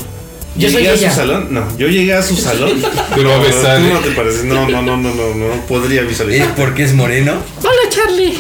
[0.57, 1.11] Yo soy llegué a ella.
[1.11, 1.49] su salón.
[1.51, 2.72] No, yo llegué a su salón.
[3.14, 4.45] Pero a tú no te pareces.
[4.45, 6.55] No, no, no, no, no, no podría ¿Es visualizar.
[6.57, 7.35] porque es moreno?
[7.61, 8.35] Hola, Charlie.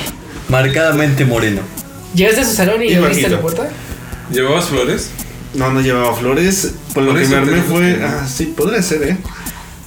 [0.48, 1.60] Marcadamente moreno.
[2.14, 3.68] ¿Llegaste a su salón y Y abriste la puerta?
[4.32, 5.10] ¿Llevabas flores?
[5.54, 6.72] No, no llevaba flores.
[6.88, 7.80] Lo Por que eso me armé fue.
[7.96, 9.16] que- Ah, sí, podría ser, ¿eh?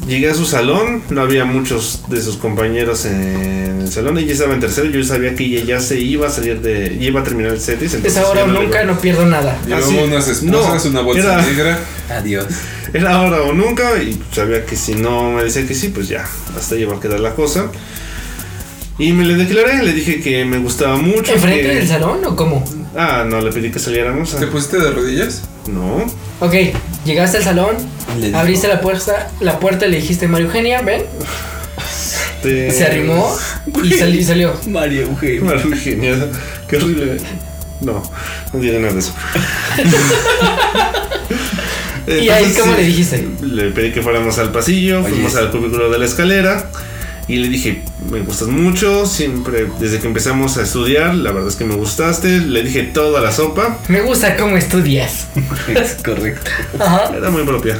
[0.07, 4.17] Llegué a su salón, no había muchos de sus compañeros en el salón.
[4.17, 6.97] Ella estaba en tercero, yo sabía que ella ya se iba a salir de.
[6.99, 7.87] ya iba a terminar el CETIS.
[7.87, 9.57] Es entonces ahora o nunca, iba- no pierdo nada.
[9.65, 9.97] Llevaba Ah, sí.
[10.03, 11.79] unas esposas, No, una bolsa era- negra.
[12.09, 12.45] Adiós.
[12.93, 16.25] Era ahora o nunca, y sabía que si no me decía que sí, pues ya,
[16.55, 17.71] hasta ahí va a quedar la cosa.
[18.99, 21.33] Y me le declaré, le dije que me gustaba mucho.
[21.33, 22.63] ¿Enfrente que- del salón o cómo?
[22.95, 24.35] Ah, no, le pedí que saliéramos.
[24.37, 25.41] ¿Te pusiste de rodillas?
[25.67, 26.05] No.
[26.39, 26.53] Ok,
[27.05, 27.75] llegaste al salón,
[28.19, 31.03] Le abriste la puerta, la puerta y le dijiste María Eugenia, ven,
[32.41, 33.35] Te- se arrimó
[33.83, 34.53] y sali- y salió.
[34.67, 35.41] María Eugenia.
[35.43, 36.27] María Eugenia,
[36.67, 37.17] qué horrible.
[37.81, 38.01] No,
[38.53, 39.13] no diré nada de eso.
[42.07, 43.27] ¿Y ahí cómo sí, le dijiste?
[43.41, 46.65] Le pedí que fuéramos al pasillo, Oye, fuimos al cubículo de la escalera
[47.27, 51.55] y le dije, me gustas mucho, siempre, desde que empezamos a estudiar, la verdad es
[51.55, 55.27] que me gustaste, le dije toda la sopa, Me gusta cómo estudias.
[55.67, 56.51] Es correcto.
[56.79, 57.11] Ajá.
[57.15, 57.79] era muy propia.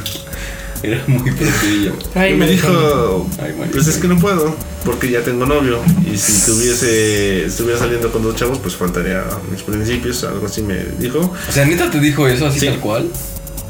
[0.82, 1.96] Era muy propio.
[2.14, 5.78] Ay, y me dijo, Ay, pues es que no puedo, porque ya tengo novio,
[6.12, 10.62] y si tuviese, estuviera saliendo con dos chavos, pues faltaría a mis principios, algo así
[10.62, 11.20] me dijo.
[11.48, 12.66] O sea, neta te dijo eso así Sí.
[12.66, 13.08] tal cual.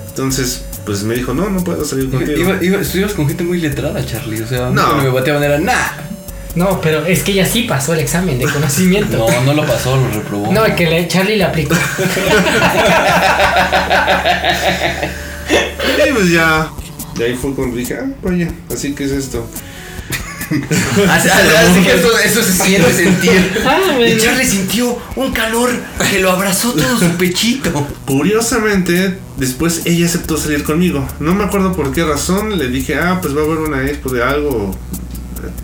[0.09, 2.39] Entonces, pues me dijo, no, no puedo salir contigo.
[2.39, 4.41] iba, iba- estuvimos con gente muy letrada, Charlie.
[4.43, 4.97] O sea, No.
[4.97, 5.93] no me bateaban, era nah.
[6.55, 9.17] No, pero es que ella sí pasó el examen de conocimiento.
[9.19, 10.53] No, no lo pasó, lo reprobó.
[10.53, 11.75] No, que le, Charlie le aplicó.
[16.09, 16.69] Y pues ya,
[17.17, 19.47] de ahí fue cuando dije, ah, vaya, así que es esto.
[21.11, 23.63] Así, así que eso, eso se siente sentir.
[23.67, 24.19] Ah, Y.
[24.19, 25.71] Charlie sintió un calor
[26.11, 27.87] que lo abrazó todo su pechito.
[28.07, 31.07] Curiosamente, después ella aceptó salir conmigo.
[31.21, 32.59] No me acuerdo por qué razón.
[32.59, 34.77] Le dije, ah, pues va a haber una expo de algo.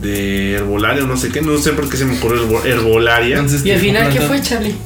[0.03, 1.41] De herbolaria o no sé qué.
[1.43, 3.37] No sé por qué se me ocurrió herbo- herbolaria.
[3.37, 4.77] Entonces, ¿Y al final qué fue, Charlie?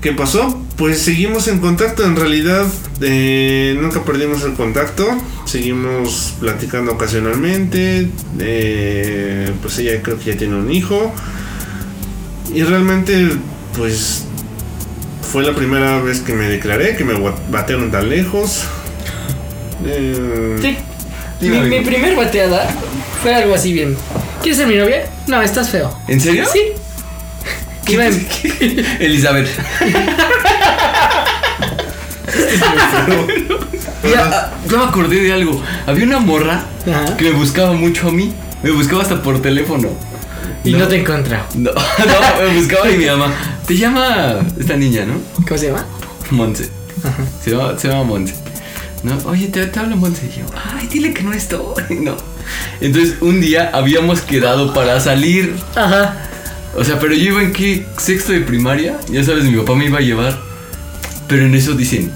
[0.00, 0.62] ¿Qué pasó?
[0.76, 2.04] Pues seguimos en contacto.
[2.04, 2.66] En realidad,
[3.00, 5.06] eh, nunca perdimos el contacto.
[5.46, 8.08] Seguimos platicando ocasionalmente.
[8.40, 11.12] eh, pues ella creo que ya tiene un hijo.
[12.54, 13.28] Y realmente,
[13.76, 14.24] pues
[15.32, 17.14] fue la primera vez que me declaré, que me
[17.50, 18.62] batearon tan lejos.
[19.86, 20.76] Eh, Sí.
[21.40, 22.66] Mi, primer bateada
[23.22, 23.94] fue algo así bien.
[24.40, 25.04] ¿Quieres ser mi novia?
[25.26, 25.94] No, estás feo.
[26.08, 26.44] ¿En serio?
[26.50, 26.60] Sí.
[27.92, 28.26] Iba en-
[29.00, 29.48] Elizabeth.
[34.16, 35.60] Ah, yo me acordé de algo.
[35.86, 37.16] Había una morra Ajá.
[37.16, 38.32] que me buscaba mucho a mí.
[38.62, 39.88] Me buscaba hasta por teléfono.
[40.64, 41.46] Y no, te encontraba.
[41.54, 43.32] No, no, me buscaba y mi mamá.
[43.66, 45.14] Te llama esta niña, ¿no?
[45.46, 45.86] ¿Cómo se llama?
[46.30, 46.68] Monse.
[47.44, 48.34] Se llama, se llama Monse.
[49.02, 50.26] No, oye, te, te habla Monse.
[50.26, 51.84] Y yo, ay, dile que no estoy.
[52.00, 52.16] No.
[52.80, 55.54] Entonces, un día habíamos quedado para salir.
[55.74, 56.16] Ajá.
[56.76, 58.98] O sea, pero yo iba en qué sexto de primaria.
[59.08, 60.38] Ya sabes, mi papá me iba a llevar.
[61.28, 62.10] Pero en eso dicen.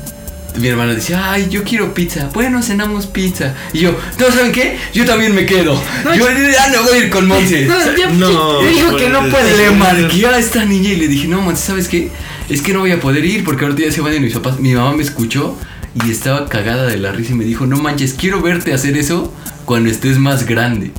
[0.58, 2.28] Mi hermana dice, ay, yo quiero pizza.
[2.34, 3.54] Bueno, cenamos pizza.
[3.72, 4.76] Y yo, ¿no saben qué?
[4.92, 5.80] Yo también me quedo.
[6.16, 7.66] yo ya no voy a ir con Monse.
[7.66, 9.56] No, ya, No, dijo que no puede.
[9.56, 12.10] Le marqué a esta niña y le dije, no, Monse, ¿sabes qué?
[12.48, 14.58] Es que no voy a poder ir porque ahorita ya se van de mis papás.
[14.58, 15.56] Mi mamá me escuchó
[16.04, 19.32] y estaba cagada de la risa y me dijo, no manches, quiero verte hacer eso
[19.64, 20.90] cuando estés más grande.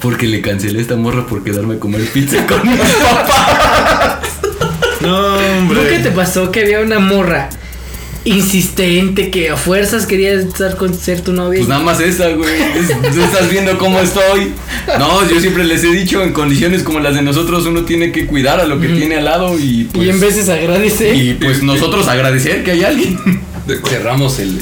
[0.00, 4.20] Porque le cancelé a esta morra por quedarme a comer pizza con mi papá.
[5.00, 5.82] no, hombre.
[5.82, 7.50] ¿Nunca te pasó que había una morra
[8.24, 11.58] insistente que a fuerzas quería estar con ser tu novia?
[11.60, 12.54] Pues nada más esa, güey.
[12.76, 14.52] Es- Tú estás viendo cómo estoy.
[14.98, 18.26] No, yo siempre les he dicho, en condiciones como las de nosotros, uno tiene que
[18.26, 20.06] cuidar a lo que tiene al lado y pues...
[20.06, 21.14] y en veces agradece.
[21.14, 23.18] Y pues nosotros agradecer que hay alguien.
[23.88, 24.60] Cerramos el,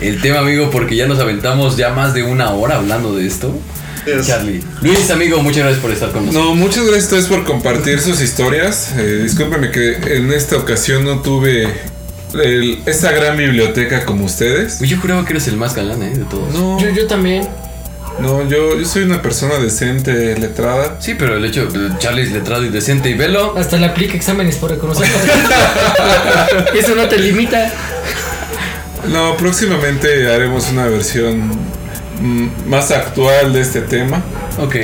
[0.00, 3.58] el tema, amigo, porque ya nos aventamos ya más de una hora hablando de esto.
[4.06, 4.60] Es- Charlie.
[4.82, 6.48] Luis, amigo, muchas gracias por estar con nosotros.
[6.50, 8.92] No, muchas gracias a ustedes por compartir sus historias.
[8.96, 11.68] Eh, discúlpenme que en esta ocasión no tuve
[12.34, 14.78] el- esta gran biblioteca como ustedes.
[14.80, 16.10] Uy, Yo juraba que eres el más galán, ¿eh?
[16.16, 16.52] De todos.
[16.54, 17.46] No, Yo, yo también.
[18.20, 20.96] no, yo, yo soy una persona decente, letrada.
[21.00, 23.54] Sí, pero el hecho de Charlie es letrado y decente y velo.
[23.56, 25.06] Hasta le aplica exámenes por reconocer.
[26.74, 27.72] Eso no te limita.
[29.08, 31.48] No, próximamente haremos una versión
[32.20, 34.22] mm, más actual de este tema.
[34.58, 34.76] Ok.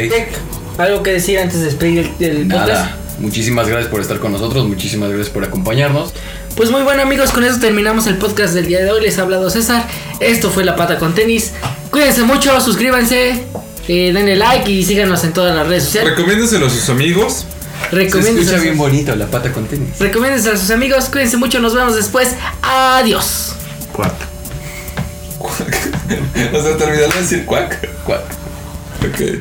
[0.78, 2.68] ¿Algo que decir antes de despedir el, el podcast?
[2.68, 2.97] Nada.
[3.18, 4.66] Muchísimas gracias por estar con nosotros.
[4.66, 6.12] Muchísimas gracias por acompañarnos.
[6.57, 9.02] Pues muy bueno amigos, con eso terminamos el podcast del día de hoy.
[9.02, 9.86] Les ha hablado César.
[10.20, 11.52] Esto fue La Pata con Tenis.
[11.90, 13.42] Cuídense mucho, suscríbanse,
[13.88, 16.11] eh, denle like y síganos en todas las redes sociales.
[16.11, 17.46] Recomiéndeselo a sus amigos.
[17.90, 19.98] Se Recomiéndense escucha bien bonito la pata con tenis.
[19.98, 21.07] recomiéndense a sus amigos.
[21.11, 22.34] Cuídense mucho, nos vemos después.
[22.62, 23.57] Adiós.
[23.92, 24.14] Cuac.
[25.44, 27.88] o sea, de decir cuac.
[28.05, 28.22] Cuac.
[29.02, 29.40] Ok.